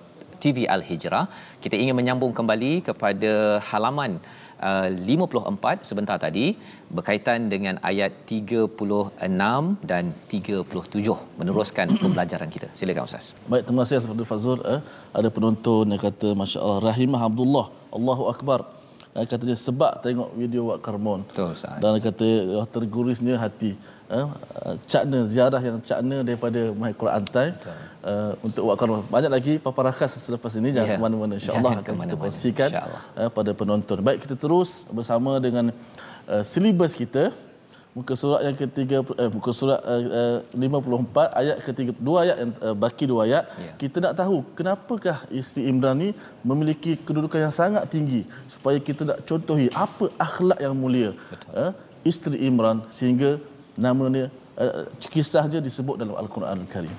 [0.44, 1.24] TV Al-Hijrah.
[1.64, 3.32] Kita ingin menyambung kembali kepada
[3.70, 4.14] halaman
[4.62, 6.46] uh, 54 sebentar tadi
[6.96, 8.78] berkaitan dengan ayat 36
[9.90, 10.04] dan
[10.34, 12.68] 37 meneruskan pembelajaran kita.
[12.78, 13.26] Silakan Ustaz.
[13.50, 14.60] Baik, terima kasih Abdul Fazul.
[14.74, 14.80] Eh,
[15.18, 17.66] ada penonton yang kata Masya Allah, Rahimah Abdullah,
[17.98, 18.81] Allahu Akbar.
[19.12, 21.20] Eh, katanya sebab tengok video Wak Karmon.
[21.28, 21.52] Betul.
[21.84, 23.76] Dan kata oh, tergurisnya hati.
[24.08, 24.26] Eh,
[24.88, 27.52] cakna ziarah yang cakna daripada Mahir Quran Time.
[28.02, 29.04] Uh, untuk Wak Karmon.
[29.12, 30.72] Banyak lagi paparan selepas ini.
[30.72, 30.96] Jangan Ya.
[30.96, 31.36] ke mana-mana.
[31.36, 32.70] InsyaAllah akan kita kongsikan
[33.20, 34.00] uh, pada penonton.
[34.00, 35.76] Baik, kita terus bersama dengan
[36.26, 37.36] uh, silibus kita
[37.97, 42.51] Muka surat yang ketiga eh, muka surat uh, uh, 54 ayat ketiga dua ayat yang
[42.61, 43.73] uh, baki dua ayat Ya.
[43.81, 46.13] kita nak tahu kenapakah isteri Imran ni
[46.45, 51.17] memiliki kedudukan yang sangat tinggi supaya kita nak contohi apa akhlak yang mulia
[51.57, 51.73] uh,
[52.05, 53.41] isteri Imran sehingga
[53.73, 54.29] namanya
[54.61, 56.93] uh, kisahnya disebut dalam Al-Quran Al-Karim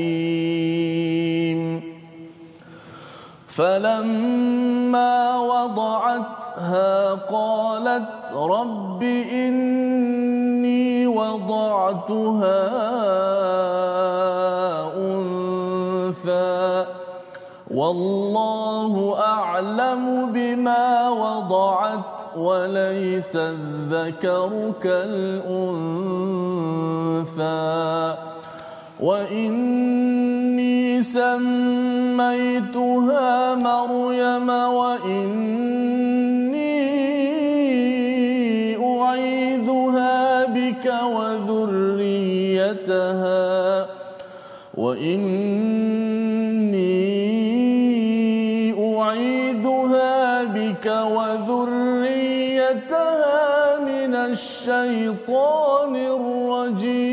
[3.47, 9.03] فلما وضعتها قالت رب
[9.33, 12.61] إني وضعتها
[14.97, 16.85] أنثى.
[17.71, 22.22] والله أعلم بما وضعت.
[22.37, 25.43] وليس الذكر كالأنثى.
[28.99, 31.95] وإني سميتها
[33.55, 35.73] مريم وإني
[39.01, 41.93] أعيذها بك وذريتها.
[44.77, 45.42] وإني
[51.49, 53.39] وذريتها
[53.79, 57.03] من الشيطان الرجيم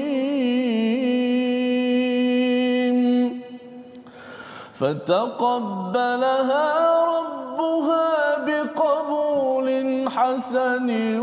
[4.74, 6.68] فتقبلها
[7.04, 9.68] ربها بقبول
[10.10, 11.18] حسن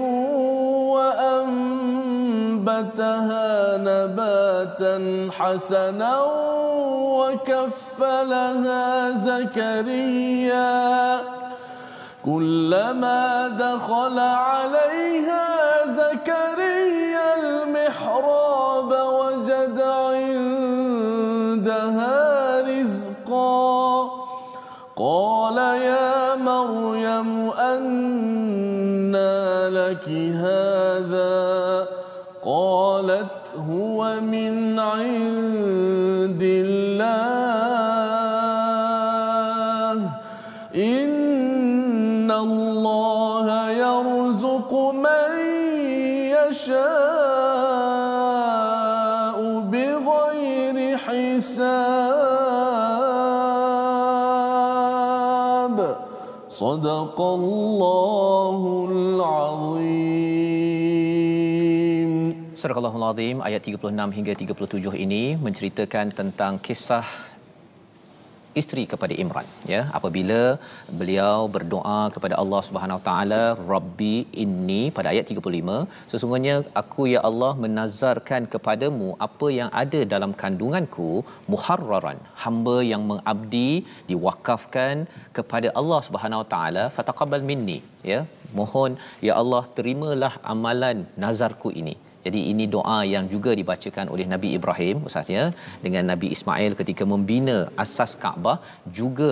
[0.98, 1.88] وأنبتها
[3.78, 6.22] نباتا حسنا
[7.18, 10.58] وكفلها زكريا
[12.28, 15.48] كلما دخل عليها
[15.86, 20.92] زكريا المحراب وجد عندها
[22.62, 24.10] رزقا.
[24.98, 29.08] قال يا مريم أنى
[29.70, 30.10] لك
[30.44, 31.88] هذا؟
[32.46, 35.37] قالت هو من عند
[57.38, 59.88] Allahul Azim.
[62.58, 67.06] Surah Al-Azim ayat 36 hingga 37 ini menceritakan tentang kisah
[68.62, 69.82] isteri kepada Imran ya.
[69.98, 70.42] Apabila
[71.00, 73.42] beliau berdoa kepada Allah Subhanahu taala
[73.74, 75.78] Rabbi inni pada ayat 35
[76.14, 81.12] sesungguhnya aku ya Allah menazarkan kepadamu apa yang ada dalam kandunganku
[81.54, 83.70] muharraran hamba yang mengabdi
[84.12, 84.96] diwakafkan
[85.40, 87.80] kepada Allah Subhanahu taala fataqabbal minni
[88.14, 88.22] ya.
[88.60, 88.92] Mohon
[89.28, 91.96] ya Allah terimalah amalan nazarku ini
[92.28, 95.46] jadi ini doa yang juga dibacakan oleh Nabi Ibrahim Ustaz ya
[95.86, 98.58] dengan Nabi Ismail ketika membina asas Kaabah.
[99.00, 99.32] Juga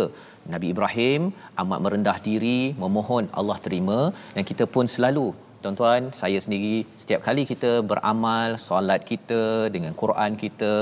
[0.54, 1.22] Nabi Ibrahim
[1.62, 4.00] amat merendah diri memohon Allah terima.
[4.36, 5.26] Dan kita pun selalu
[5.66, 9.42] tuan-tuan saya sendiri setiap kali kita beramal solat kita
[9.76, 10.74] dengan Quran kita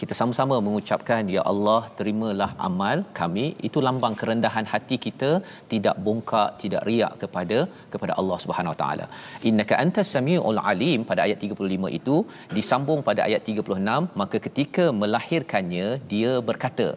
[0.00, 3.46] kita sama-sama mengucapkan ya Allah terimalah amal kami.
[3.68, 5.30] Itu lambang kerendahan hati kita
[5.72, 7.58] tidak bongkak tidak riak kepada
[7.94, 9.06] kepada Allah Subhanahu Wa Taala.
[9.50, 12.18] Innaka antas samiul alim pada ayat 35 itu
[12.58, 16.88] disambung pada ayat 36 maka ketika melahirkannya dia berkata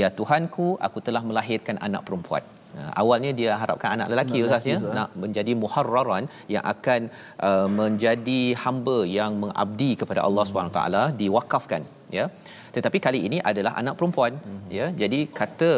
[0.00, 2.44] ya Tuhanku aku telah melahirkan anak perempuan
[3.00, 4.76] awalnya dia harapkan anak lelaki Anak ustaz ya?
[4.76, 4.96] lelaki, Ustaz.
[4.98, 6.24] nak menjadi muharraran
[6.54, 7.00] yang akan
[7.48, 11.84] uh, menjadi hamba yang mengabdi kepada Allah Subhanahu taala diwakafkan
[12.18, 12.26] ya?
[12.76, 14.32] Tetapi kali ini adalah anak perempuan
[14.78, 14.86] ya?
[15.02, 15.72] Jadi kata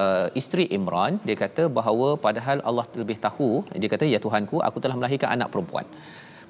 [0.00, 3.50] uh, isteri Imran dia kata bahawa padahal Allah lebih tahu
[3.82, 5.86] dia kata ya Tuhanku aku telah melahirkan anak perempuan.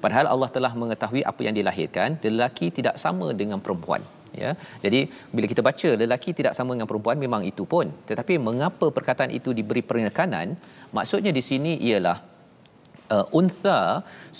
[0.03, 4.01] Padahal Allah telah mengetahui apa yang dilahirkan lelaki tidak sama dengan perempuan
[4.43, 4.51] ya
[4.85, 5.01] jadi
[5.35, 9.51] bila kita baca lelaki tidak sama dengan perempuan memang itu pun tetapi mengapa perkataan itu
[9.59, 10.57] diberi penekanan
[10.97, 12.17] maksudnya di sini ialah
[13.15, 13.79] uh, untha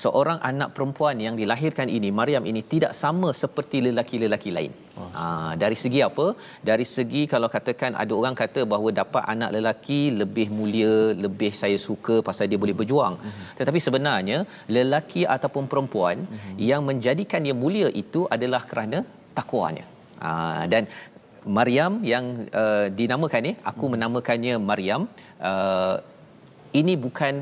[0.01, 4.73] seorang anak perempuan yang dilahirkan ini Maryam ini tidak sama seperti lelaki-lelaki lain.
[4.99, 5.09] Oh.
[5.23, 6.27] Uh, dari segi apa?
[6.69, 10.95] Dari segi kalau katakan ada orang kata bahawa dapat anak lelaki lebih mulia,
[11.25, 13.15] lebih saya suka pasal dia boleh berjuang.
[13.19, 13.53] Mm-hmm.
[13.59, 14.39] Tetapi sebenarnya
[14.77, 16.55] lelaki ataupun perempuan mm-hmm.
[16.69, 19.01] yang menjadikan dia mulia itu adalah kerana
[19.37, 19.85] takwanya.
[20.27, 20.83] Uh, dan
[21.57, 22.25] Maryam yang
[22.61, 23.93] uh, dinamakan ni, aku hmm.
[23.95, 25.01] menamakannya Maryam.
[25.49, 25.95] Uh,
[26.79, 27.35] ini bukan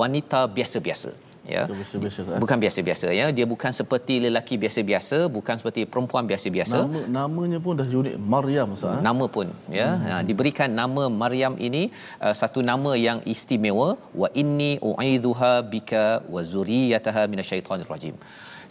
[0.00, 1.10] wanita biasa-biasa
[1.54, 7.00] ya biasa-biasa, bukan biasa-biasa ya dia bukan seperti lelaki biasa-biasa bukan seperti perempuan biasa-biasa Nama
[7.18, 8.92] namanya pun dah unik Maryam Ustaz.
[8.96, 9.02] eh?
[9.08, 9.48] nama pun
[9.78, 10.04] ya hmm.
[10.10, 11.82] ha, diberikan nama Maryam ini
[12.24, 13.88] uh, satu nama yang istimewa
[14.22, 16.04] wa inni u'idzuha bika
[16.34, 18.16] wa zurriyyataha minasyaitonir rajim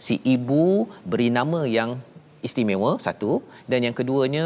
[0.06, 0.64] si ibu
[1.12, 1.92] beri nama yang
[2.48, 3.32] istimewa satu
[3.70, 4.44] dan yang keduanya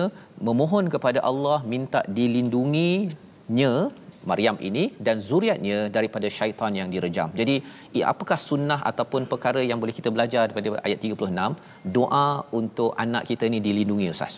[0.48, 3.72] memohon kepada Allah minta dilindunginya
[4.30, 7.28] Maryam ini dan zuriatnya daripada syaitan yang direjam.
[7.40, 7.56] Jadi,
[8.12, 11.60] apakah sunnah ataupun perkara yang boleh kita belajar daripada ayat 36?
[11.96, 12.28] Doa
[12.60, 14.34] untuk anak kita ni dilindungi Ustaz.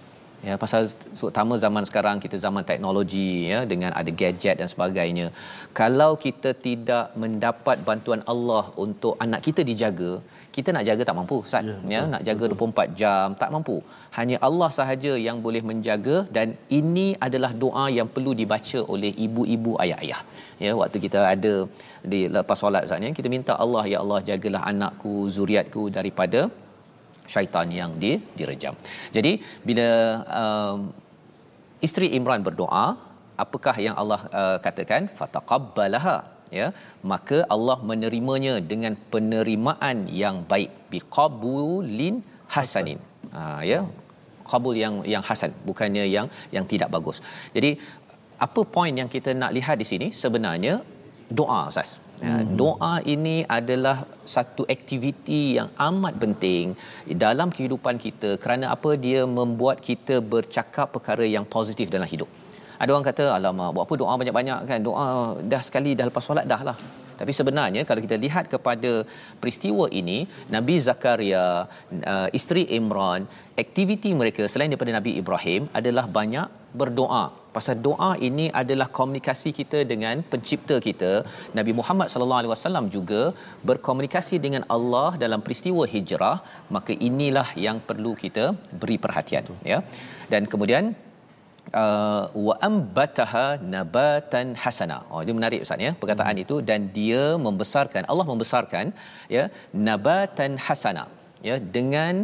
[0.47, 0.83] Ya, pasal
[1.19, 5.27] terutama zaman sekarang kita zaman teknologi ya dengan ada gadget dan sebagainya.
[5.81, 10.13] Kalau kita tidak mendapat bantuan Allah untuk anak kita dijaga,
[10.57, 11.63] kita nak jaga tak mampu Ustaz.
[11.69, 13.77] Ya, Ya, betul, nak jaga 24 jam tak mampu.
[14.19, 16.49] Hanya Allah sahaja yang boleh menjaga dan
[16.79, 20.21] ini adalah doa yang perlu dibaca oleh ibu-ibu ayah-ayah.
[20.65, 21.55] Ya, waktu kita ada
[22.13, 26.43] di lepas solat Ustaz ni, kita minta Allah ya Allah jagalah anakku, zuriatku daripada
[27.35, 28.75] syaitan yang di, direjam.
[29.17, 29.33] Jadi
[29.69, 29.89] bila
[30.43, 30.79] um,
[31.87, 32.87] isteri Imran berdoa,
[33.45, 35.05] apakah yang Allah uh, katakan?
[35.19, 36.17] Fataqabbalaha
[36.61, 36.67] ya
[37.13, 40.73] maka Allah menerimanya dengan penerimaan yang baik.
[40.93, 42.17] Biqabulin
[42.57, 43.01] hasanin.
[43.37, 43.81] Ha ya.
[44.51, 46.27] Qabul yang yang hasan bukannya yang
[46.57, 47.19] yang tidak bagus.
[47.57, 47.71] Jadi
[48.47, 50.09] apa poin yang kita nak lihat di sini?
[50.23, 50.75] Sebenarnya
[51.39, 51.93] doa ustaz.
[52.25, 53.97] Ya, doa ini adalah
[54.35, 56.73] satu aktiviti yang amat penting
[57.25, 58.91] dalam kehidupan kita kerana apa?
[59.07, 62.31] Dia membuat kita bercakap perkara yang positif dalam hidup.
[62.83, 65.07] Ada orang kata alamak buat apa doa banyak-banyak kan doa
[65.53, 66.79] dah sekali dah lepas solat dah lah.
[67.21, 68.93] Tapi sebenarnya kalau kita lihat kepada
[69.41, 70.19] peristiwa ini
[70.57, 71.47] Nabi Zakaria,
[72.13, 73.25] uh, isteri Imran,
[73.63, 76.49] aktiviti mereka selain daripada Nabi Ibrahim adalah banyak
[76.81, 77.25] berdoa.
[77.57, 81.13] Pasal doa ini adalah komunikasi kita dengan pencipta kita.
[81.59, 83.23] Nabi Muhammad sallallahu alaihi wasallam juga
[83.71, 86.37] berkomunikasi dengan Allah dalam peristiwa hijrah,
[86.77, 88.45] maka inilah yang perlu kita
[88.83, 89.81] beri perhatian ya.
[90.33, 90.93] Dan kemudian
[92.47, 94.99] wa ambataha nabatan hasana.
[95.11, 96.45] Oh itu menarik ustaz ya perkataan hmm.
[96.45, 98.87] itu dan dia membesarkan Allah membesarkan
[99.37, 99.45] ya
[99.89, 101.05] nabatan hasana
[101.49, 102.15] ya dengan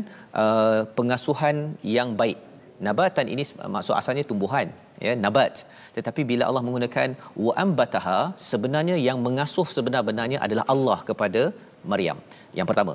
[0.42, 2.38] uh, pengasuhan yang baik.
[2.86, 3.42] Nabatan ini
[3.74, 4.68] maksud asalnya tumbuhan
[5.06, 5.66] ya nabat
[5.96, 7.08] tetapi bila Allah menggunakan
[7.46, 8.20] wa ambataha
[8.50, 11.42] sebenarnya yang mengasuh sebenar-benarnya adalah Allah kepada
[11.90, 12.18] Maryam.
[12.58, 12.94] Yang pertama,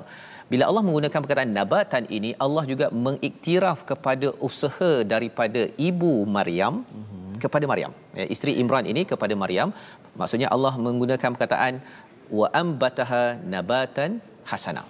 [0.52, 7.34] bila Allah menggunakan perkataan nabatan ini Allah juga mengiktiraf kepada usaha daripada ibu Maryam mm-hmm.
[7.44, 7.92] kepada Maryam.
[8.18, 9.70] Ya, isteri Imran ini kepada Maryam.
[10.20, 11.74] Maksudnya Allah menggunakan perkataan
[12.40, 13.24] wa ambataha
[13.54, 14.20] nabatan
[14.50, 14.84] hasana.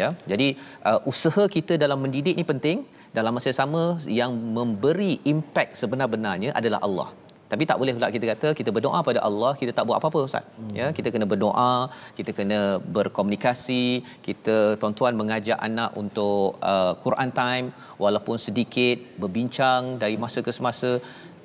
[0.00, 0.48] Ya jadi
[0.88, 2.78] uh, usaha kita dalam mendidik ini penting.
[3.16, 3.82] Dalam masa yang sama
[4.20, 7.08] yang memberi impak sebenar-benarnya adalah Allah
[7.52, 10.44] tapi tak boleh pula kita kata kita berdoa pada Allah kita tak buat apa-apa ustaz.
[10.58, 10.72] Hmm.
[10.78, 11.72] ya kita kena berdoa
[12.18, 12.60] kita kena
[12.96, 13.84] berkomunikasi
[14.26, 17.66] kita tuan-tuan mengajak anak untuk uh, Quran time
[18.04, 20.92] walaupun sedikit berbincang dari masa ke semasa.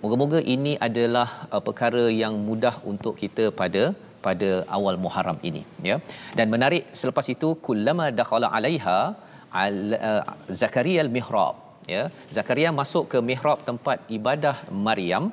[0.04, 3.84] Moga-moga ini adalah uh, perkara yang mudah untuk kita pada
[4.26, 5.98] pada awal Muharram ini ya.
[6.38, 9.00] Dan menarik selepas itu kullama dakhala alaiha
[9.64, 9.78] al,
[10.10, 10.24] uh,
[10.62, 11.56] Zakaria al-mihrab
[11.96, 12.04] ya.
[12.38, 14.56] Zakaria masuk ke mihrab tempat ibadah
[14.88, 15.26] Maryam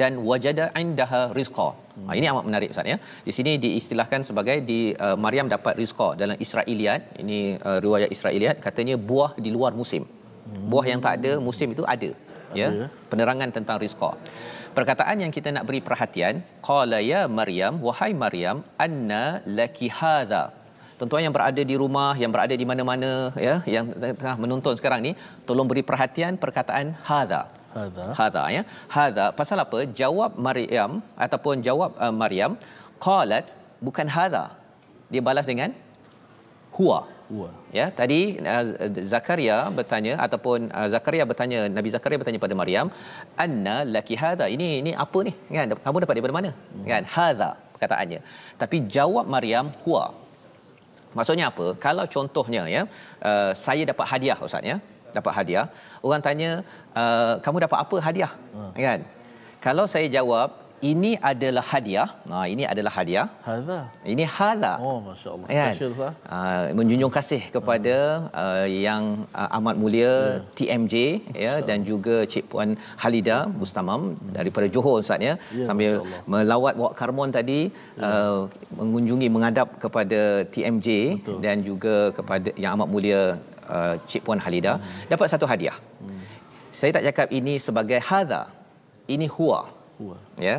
[0.00, 2.96] dan wajada indaha rizqa Ha, ini amat menarik Ustaz ya.
[3.26, 7.22] Di sini diistilahkan sebagai di uh, Maryam dapat rizqa dalam Israiliyat.
[7.22, 7.38] Ini
[7.68, 10.02] uh, riwayat Israiliyat katanya buah di luar musim.
[10.02, 10.66] Hmm.
[10.72, 12.10] Buah yang tak ada musim itu ada.
[12.60, 12.68] Ya.
[12.78, 12.86] ya.
[13.12, 14.10] Penerangan tentang rizqa.
[14.74, 19.24] Perkataan yang kita nak beri perhatian, qala ya Maryam, wahai Maryam, anna
[19.58, 20.44] laki hadha.
[20.98, 23.10] Tuan-tuan yang berada di rumah, yang berada di mana-mana
[23.46, 23.86] ya, yang
[24.18, 25.12] tengah menonton sekarang ni,
[25.46, 27.42] tolong beri perhatian perkataan hadha.
[27.76, 28.06] Hadha.
[28.20, 28.62] Hadha ya.
[28.96, 29.78] Hadha pasal apa?
[30.00, 30.92] Jawab Maryam
[31.26, 32.52] ataupun jawab uh, Maryam
[33.06, 33.56] qalat
[33.86, 34.44] bukan hadha.
[35.12, 35.72] Dia balas dengan
[36.78, 37.00] huwa.
[37.32, 37.50] Huwa.
[37.78, 38.18] Ya, tadi
[38.52, 38.64] uh,
[39.12, 42.86] Zakaria bertanya ataupun uh, Zakaria bertanya Nabi Zakaria bertanya pada Maryam,
[43.44, 45.32] "Anna laki hadha?" Ini ini apa ni?
[45.56, 45.72] Kan?
[45.84, 46.50] Kamu dapat daripada mana?
[46.52, 46.84] Hmm.
[46.90, 47.04] Kan?
[47.16, 48.20] Hadha perkataannya.
[48.62, 50.04] Tapi jawab Maryam huwa.
[51.18, 51.66] Maksudnya apa?
[51.84, 52.82] Kalau contohnya ya,
[53.30, 54.76] uh, saya dapat hadiah ustaz ya.
[55.18, 55.66] Dapat hadiah.
[56.06, 56.50] Orang tanya,
[57.02, 58.72] uh, "Kamu dapat apa hadiah?" Hmm.
[58.86, 59.00] Kan?
[59.66, 60.48] Kalau saya jawab,
[60.92, 63.26] "Ini adalah hadiah." Nah, ini adalah hadiah.
[63.46, 63.78] Hadha.
[64.12, 64.72] Ini hadha.
[64.86, 65.48] Oh, masya-Allah.
[65.48, 65.72] Kan?
[65.72, 66.12] Special sah.
[66.36, 67.96] Uh, menjunjung kasih kepada
[68.42, 69.04] uh, yang
[69.40, 70.34] uh, amat mulia yeah.
[70.58, 70.94] TMJ
[71.44, 74.02] ya dan juga Cik Puan Halida Mustamam
[74.38, 75.92] daripada Johor Ustaz ya Ya, sambil
[76.32, 77.60] melawat Wak Karmon tadi
[78.08, 78.38] uh,
[78.80, 80.20] mengunjungi menghadap kepada
[80.54, 80.88] TMJ
[81.20, 81.38] Betul.
[81.44, 83.22] dan juga kepada yang amat mulia
[83.76, 84.76] uh, Cik Puan Halida
[85.12, 85.76] dapat satu hadiah.
[86.74, 88.42] Saya tak cakap ini sebagai hadha.
[89.14, 89.60] Ini huwa.
[89.98, 90.16] Huwa.
[90.48, 90.56] Ya.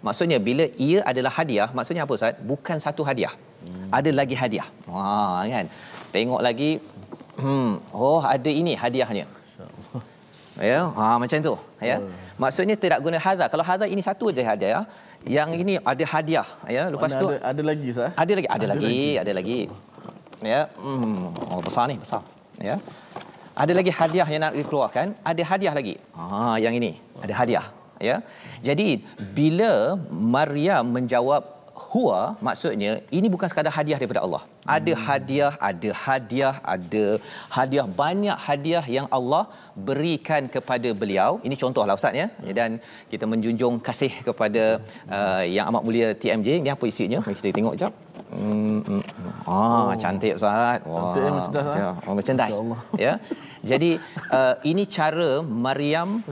[0.00, 2.40] Maksudnya bila ia adalah hadiah, maksudnya apa Ustaz?
[2.50, 3.34] Bukan satu hadiah.
[3.60, 3.88] Hmm.
[3.92, 4.68] Ada lagi hadiah.
[4.88, 5.66] Wah, kan.
[6.14, 6.80] Tengok lagi
[7.36, 9.26] hmm, oh ada ini hadiahnya.
[10.60, 11.96] Ya, ha macam tu, ya.
[12.36, 13.48] Maksudnya tidak guna hadha.
[13.52, 14.84] Kalau hadha ini satu je hadiah,
[15.24, 16.82] yang ini ada hadiah, ya.
[16.92, 18.10] Lepas Mana tu ada, ada lagi sah.
[18.22, 19.60] ada lagi, ada, lagi, ada lagi.
[20.52, 22.20] Ya, hmm, oh besar ni, besar.
[22.60, 22.76] Ya.
[23.62, 25.94] Ada lagi hadiah yang nak dikeluarkan, ada hadiah lagi.
[26.16, 26.92] Ha, yang ini,
[27.24, 27.66] ada hadiah,
[28.08, 28.16] ya.
[28.68, 28.88] Jadi
[29.36, 29.72] bila
[30.36, 31.42] Maryam menjawab
[31.92, 34.42] huwa maksudnya ini bukan sekadar hadiah daripada Allah.
[34.66, 37.04] Ada hadiah, ada hadiah, ada
[37.48, 39.48] hadiah banyak hadiah yang Allah
[39.88, 41.40] berikan kepada beliau.
[41.40, 42.28] Ini contohlah ustaz ya.
[42.52, 42.76] Dan
[43.08, 46.60] kita menjunjung kasih kepada uh, yang amat mulia TMJ.
[46.60, 47.24] Ini apa isinya?
[47.24, 47.92] Mari kita tengok jap.
[48.30, 49.02] Hmm, hmm.
[49.48, 50.78] Ah, cantik ustaz.
[50.86, 51.74] Wah, Cantik, eh, mercedas, ah.
[51.74, 52.58] macam- Oh, merchandise.
[53.00, 53.12] Ya.
[53.60, 53.90] Jadi
[54.32, 56.24] uh, ini cara Maryam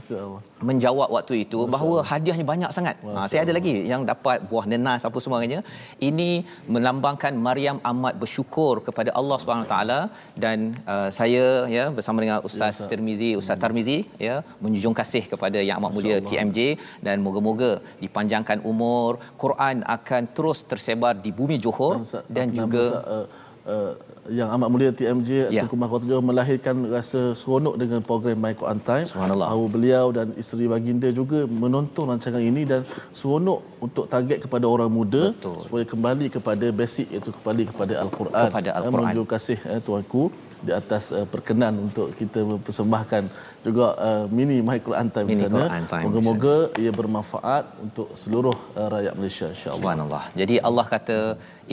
[0.65, 2.97] menjawab waktu itu bahawa hadiahnya banyak sangat.
[3.05, 5.61] Ha, saya ada lagi yang dapat buah nenas apa semuanya.
[6.01, 10.01] Ini melambangkan Maryam amat bersyukur kepada Allah Subhanahu taala
[10.45, 10.59] dan
[10.95, 11.47] uh, saya
[11.77, 13.99] ya bersama dengan Ustaz ya, Tirmizi, Ustaz Tarmizi
[14.29, 16.59] ya menjunjung kasih kepada yang amat mulia TMJ
[17.07, 17.73] dan moga-moga
[18.05, 19.11] dipanjangkan umur,
[19.45, 23.27] Quran akan terus tersebar di bumi Johor Ustaz, dan juga Ustaz, uh,
[23.75, 23.93] uh,
[24.39, 25.31] yang amat mulia TMJ.
[25.53, 29.07] Tunku Mahkota juga melahirkan rasa seronok dengan program My Quran Time.
[29.13, 29.49] Subhanallah.
[29.51, 32.85] Bahawa beliau dan isteri baginda juga menonton rancangan ini dan
[33.21, 35.59] seronok untuk target kepada orang muda Betul.
[35.65, 38.49] supaya kembali kepada basic iaitu kembali kepada Al-Quran.
[38.51, 38.95] Kepada Al-Quran.
[38.95, 40.25] Menunjuk kasih eh, tuanku
[40.67, 43.23] di atas uh, perkenan untuk kita mempersembahkan
[43.67, 45.61] juga uh, mini My Quran Time di Mini sana.
[45.63, 49.83] Quran Time di Moga-moga ia bermanfaat untuk seluruh uh, rakyat Malaysia insya-Allah.
[49.83, 50.25] Subhanallah.
[50.41, 51.19] Jadi Allah kata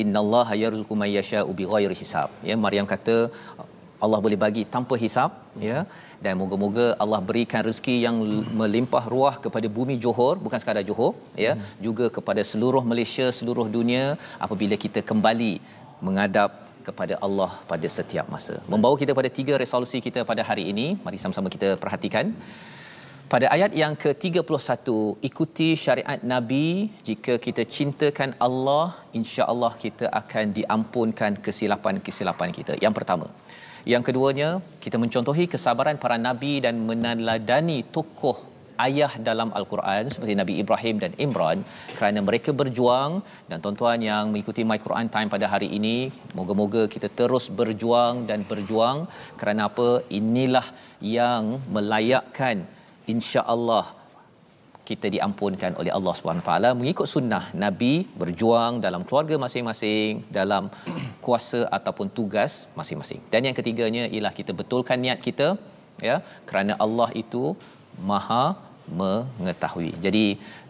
[0.01, 2.29] innallaha yarzuqu may yasha'u bighairi hisab.
[2.49, 3.17] Ya Maryam kata
[4.05, 5.31] Allah boleh bagi tanpa hisap
[5.69, 5.79] ya
[6.23, 8.17] dan moga-moga Allah berikan rezeki yang
[8.61, 11.13] melimpah ruah kepada bumi Johor bukan sekadar Johor
[11.45, 11.53] ya
[11.87, 14.05] juga kepada seluruh Malaysia seluruh dunia
[14.47, 15.53] apabila kita kembali
[16.07, 16.51] menghadap
[16.87, 18.55] kepada Allah pada setiap masa.
[18.73, 20.87] Membawa kita pada tiga resolusi kita pada hari ini.
[21.05, 22.27] Mari sama-sama kita perhatikan.
[23.33, 24.87] Pada ayat yang ke-31,
[25.29, 26.65] ikuti syariat Nabi.
[27.07, 28.85] Jika kita cintakan Allah,
[29.19, 32.73] insya-Allah kita akan diampunkan kesilapan-kesilapan kita.
[32.85, 33.27] Yang pertama.
[33.93, 34.49] Yang keduanya,
[34.83, 38.37] kita mencontohi kesabaran para nabi dan meneladani tokoh
[38.85, 41.57] ayah dalam al-Quran seperti Nabi Ibrahim dan Imran.
[41.97, 43.11] Kerana mereka berjuang
[43.49, 45.97] dan tuan-tuan yang mengikuti My Quran Time pada hari ini
[46.37, 49.07] moga-moga kita terus berjuang dan berjuang.
[49.39, 49.89] Kerana apa?
[50.19, 50.67] Inilah
[51.19, 52.65] yang melayakkan
[53.13, 53.85] insya-Allah
[54.89, 60.65] kita diampunkan oleh Allah Subhanahu taala mengikut sunnah nabi berjuang dalam keluarga masing-masing dalam
[61.25, 63.21] kuasa ataupun tugas masing-masing.
[63.33, 65.47] Dan yang ketiganya ialah kita betulkan niat kita
[66.09, 66.17] ya
[66.51, 67.43] kerana Allah itu
[68.09, 68.45] Maha
[68.99, 69.91] mengetahui.
[70.05, 70.25] Jadi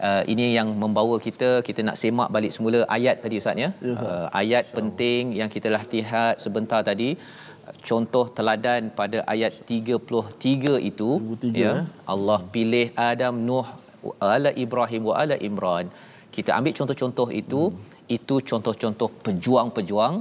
[0.08, 3.70] uh, ini yang membawa kita kita nak semak balik semula ayat tadi ustaz ya.
[3.88, 3.94] Ya.
[4.10, 7.10] Uh, ayat penting yang kita dah lihat sebentar tadi
[7.88, 11.84] contoh teladan pada ayat 33 itu 33, ya eh.
[12.12, 13.66] Allah pilih Adam, Nuh,
[14.34, 15.86] ala Ibrahim wa ala Imran.
[16.36, 18.16] Kita ambil contoh-contoh itu, hmm.
[18.16, 20.14] itu contoh-contoh pejuang-pejuang.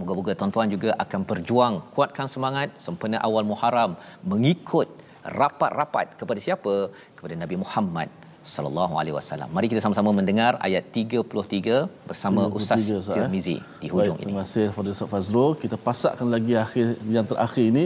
[0.00, 3.92] Moga-moga tuan-tuan juga akan berjuang, kuatkan semangat sempena awal Muharram
[4.32, 4.88] mengikut
[5.40, 6.74] rapat-rapat kepada siapa?
[7.16, 8.08] Kepada Nabi Muhammad
[8.52, 9.48] sallallahu alaihi wasallam.
[9.56, 13.14] Mari kita sama-sama mendengar ayat 33 bersama 33, Ustaz eh?
[13.14, 14.24] Tirmizi di hujung Baik, ini.
[14.26, 15.52] Terima kasih kepada Ustaz Fazrul.
[15.64, 16.86] Kita pasakkan lagi akhir
[17.16, 17.84] yang terakhir ini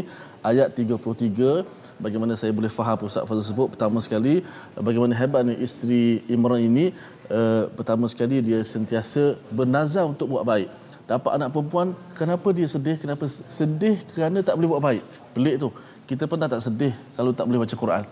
[0.51, 4.45] ayat 33 bagaimana saya boleh faham Ustaz Fazrul sebut pertama sekali
[4.77, 6.93] bagaimana hebatnya isteri Imran ini
[7.33, 10.69] uh, pertama sekali dia sentiasa bernazar untuk buat baik.
[11.07, 12.99] Dapat anak perempuan, kenapa dia sedih?
[12.99, 15.03] Kenapa sedih kerana tak boleh buat baik?
[15.39, 15.71] Pelik tu.
[16.03, 18.05] Kita pernah tak sedih kalau tak boleh baca Quran?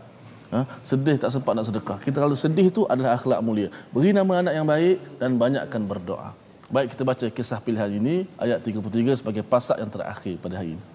[0.54, 0.60] Ha?
[0.78, 1.98] Sedih tak sempat nak sedekah.
[1.98, 3.68] Kita kalau sedih itu adalah akhlak mulia.
[3.90, 6.30] Beri nama anak yang baik dan banyakkan berdoa.
[6.70, 10.93] Baik kita baca kisah pilihan ini ayat 33 sebagai pasak yang terakhir pada hari ini.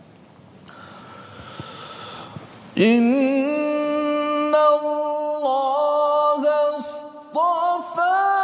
[2.81, 6.43] Inna Allah
[6.79, 8.38] astafa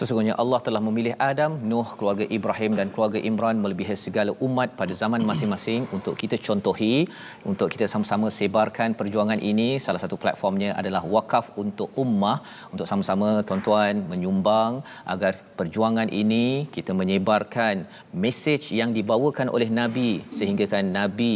[0.00, 4.96] Sesungguhnya Allah telah memilih Adam, Nuh, keluarga Ibrahim dan keluarga Imran melebihi segala umat pada
[5.00, 7.04] zaman masing-masing untuk kita contohi,
[7.50, 9.68] untuk kita sama-sama sebarkan perjuangan ini.
[9.86, 12.38] Salah satu platformnya adalah wakaf untuk ummah,
[12.72, 16.46] untuk sama-sama tuan-tuan menyumbang agar perjuangan ini
[16.76, 17.84] kita menyebarkan
[18.24, 21.34] mesej yang dibawakan oleh Nabi sehingga kan Nabi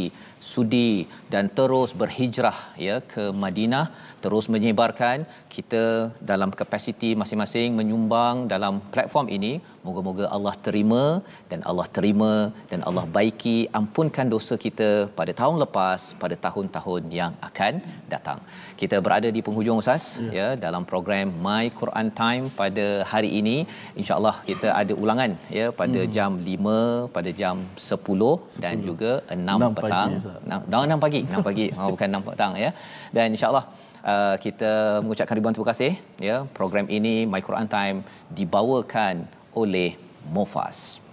[0.53, 0.93] sudi
[1.33, 3.87] dan terus berhijrah ya ke Madinah
[4.25, 5.85] terus menyebarkan kita
[6.31, 9.53] dalam kapasiti masing-masing menyumbang dalam platform ini
[9.87, 11.03] moga-moga Allah terima
[11.51, 12.33] dan Allah terima
[12.71, 14.89] dan Allah baiki ampunkan dosa kita
[15.19, 17.75] pada tahun lepas pada tahun-tahun yang akan
[18.15, 18.41] datang.
[18.81, 23.57] Kita berada di penghujung ustaz ya, ya dalam program My Quran Time pada hari ini.
[24.01, 26.13] Insyaallah kita ada ulangan ya pada hmm.
[26.17, 28.29] jam 5 pada jam 10,
[28.59, 28.65] 10.
[28.65, 30.11] dan juga 6, 6 petang.
[30.11, 31.21] pagi, 6, 6 pagi?
[31.31, 31.67] 6 pagi.
[31.79, 32.71] Oh, bukan 6 petang ya.
[33.17, 33.67] Dan insyaallah
[34.05, 39.25] Uh, kita mengucapkan ribuan terima kasih ya program ini My Quran Time dibawakan
[39.57, 39.97] oleh
[40.29, 41.04] Mofas.